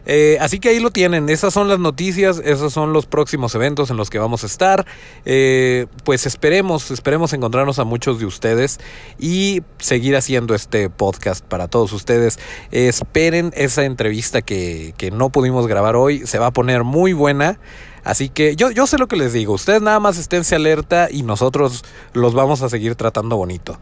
Eh, 0.07 0.39
así 0.41 0.61
que 0.61 0.71
ahí 0.71 0.79
lo 0.79 0.91
tienen, 0.91 1.29
esas 1.29 1.53
son 1.53 1.69
las 1.69 1.81
noticias, 1.81 2.41
esos 2.43 2.73
son 2.73 2.93
los 2.93 3.07
próximos 3.07 3.55
eventos 3.57 3.91
en 3.91 3.97
los 3.97 4.09
que 4.09 4.21
vamos 4.21 4.45
a 4.45 4.47
estar. 4.47 4.87
Eh, 5.25 5.87
pues 6.05 6.25
esperemos, 6.25 6.93
esperemos 6.93 7.33
encontrarnos 7.33 7.81
a 7.81 7.85
muchos 7.85 8.21
de 8.21 8.27
ustedes 8.27 8.79
y 9.19 9.63
seguir 9.79 10.17
haciendo 10.17 10.55
este 10.55 10.89
podcast 10.89 11.45
para 11.45 11.67
todos 11.67 11.93
ustedes. 11.93 12.39
esperen 12.71 13.53
esa 13.57 13.85
entrevista 13.85 14.41
que, 14.41 14.95
que 14.97 15.11
no 15.11 15.31
pudimos 15.31 15.67
grabar 15.67 15.97
hoy, 15.97 16.27
se 16.27 16.39
va 16.39 16.47
a 16.47 16.53
poner 16.53 16.85
muy 16.85 17.13
buena. 17.13 17.59
Así 18.05 18.29
que 18.29 18.55
yo, 18.55 18.71
yo 18.71 18.87
sé 18.87 18.99
lo 18.99 19.09
que 19.09 19.17
les 19.17 19.33
digo, 19.33 19.53
ustedes 19.53 19.83
nada 19.83 19.99
más 19.99 20.17
esténse 20.17 20.55
alerta 20.55 21.09
y 21.11 21.25
nosotros 21.25 21.85
los 22.13 22.35
vamos 22.35 22.63
a 22.63 22.69
seguir 22.69 22.95
tratando 22.95 23.37
bonito. 23.37 23.79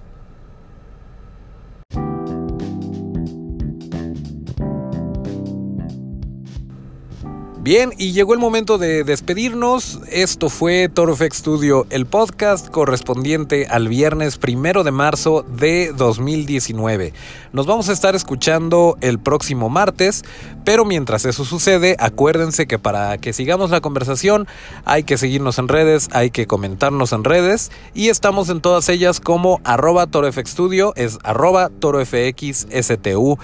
Bien, 7.67 7.93
y 7.99 8.13
llegó 8.13 8.33
el 8.33 8.39
momento 8.39 8.79
de 8.79 9.03
despedirnos. 9.03 9.99
Esto 10.09 10.51
fue 10.51 10.89
Torofex 10.89 11.39
Studio, 11.39 11.85
el 11.91 12.07
podcast 12.07 12.69
correspondiente 12.69 13.67
al 13.67 13.89
viernes 13.89 14.39
primero 14.39 14.85
de 14.85 14.93
marzo 14.93 15.43
de 15.43 15.93
2019. 15.93 17.13
Nos 17.53 17.67
vamos 17.67 17.89
a 17.89 17.93
estar 17.93 18.15
escuchando 18.15 18.97
el 19.01 19.19
próximo 19.19 19.69
martes, 19.69 20.25
pero 20.65 20.85
mientras 20.85 21.25
eso 21.25 21.45
sucede, 21.45 21.97
acuérdense 21.99 22.69
que 22.69 22.79
para 22.79 23.19
que 23.19 23.33
sigamos 23.33 23.71
la 23.71 23.81
conversación 23.81 24.47
hay 24.85 25.03
que 25.03 25.19
seguirnos 25.19 25.59
en 25.59 25.67
redes, 25.67 26.09
hay 26.13 26.31
que 26.31 26.47
comentarnos 26.47 27.11
en 27.11 27.25
redes 27.25 27.73
y 27.95 28.11
estamos 28.11 28.49
en 28.49 28.61
todas 28.61 28.89
ellas 28.89 29.19
como 29.19 29.61
arroba 29.65 30.07
torofxstudio, 30.07 30.93
es 30.95 31.19
arroba 31.25 31.71
torofxstudio. 31.81 33.39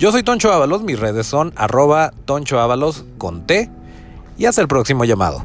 Yo 0.00 0.10
soy 0.10 0.22
Toncho 0.22 0.50
Ábalos, 0.50 0.82
mis 0.82 0.98
redes 0.98 1.26
son 1.26 1.52
arroba 1.56 2.14
Toncho 2.24 2.58
Ábalos 2.58 3.04
con 3.18 3.46
T 3.46 3.68
y 4.38 4.46
hasta 4.46 4.62
el 4.62 4.66
próximo 4.66 5.04
llamado. 5.04 5.44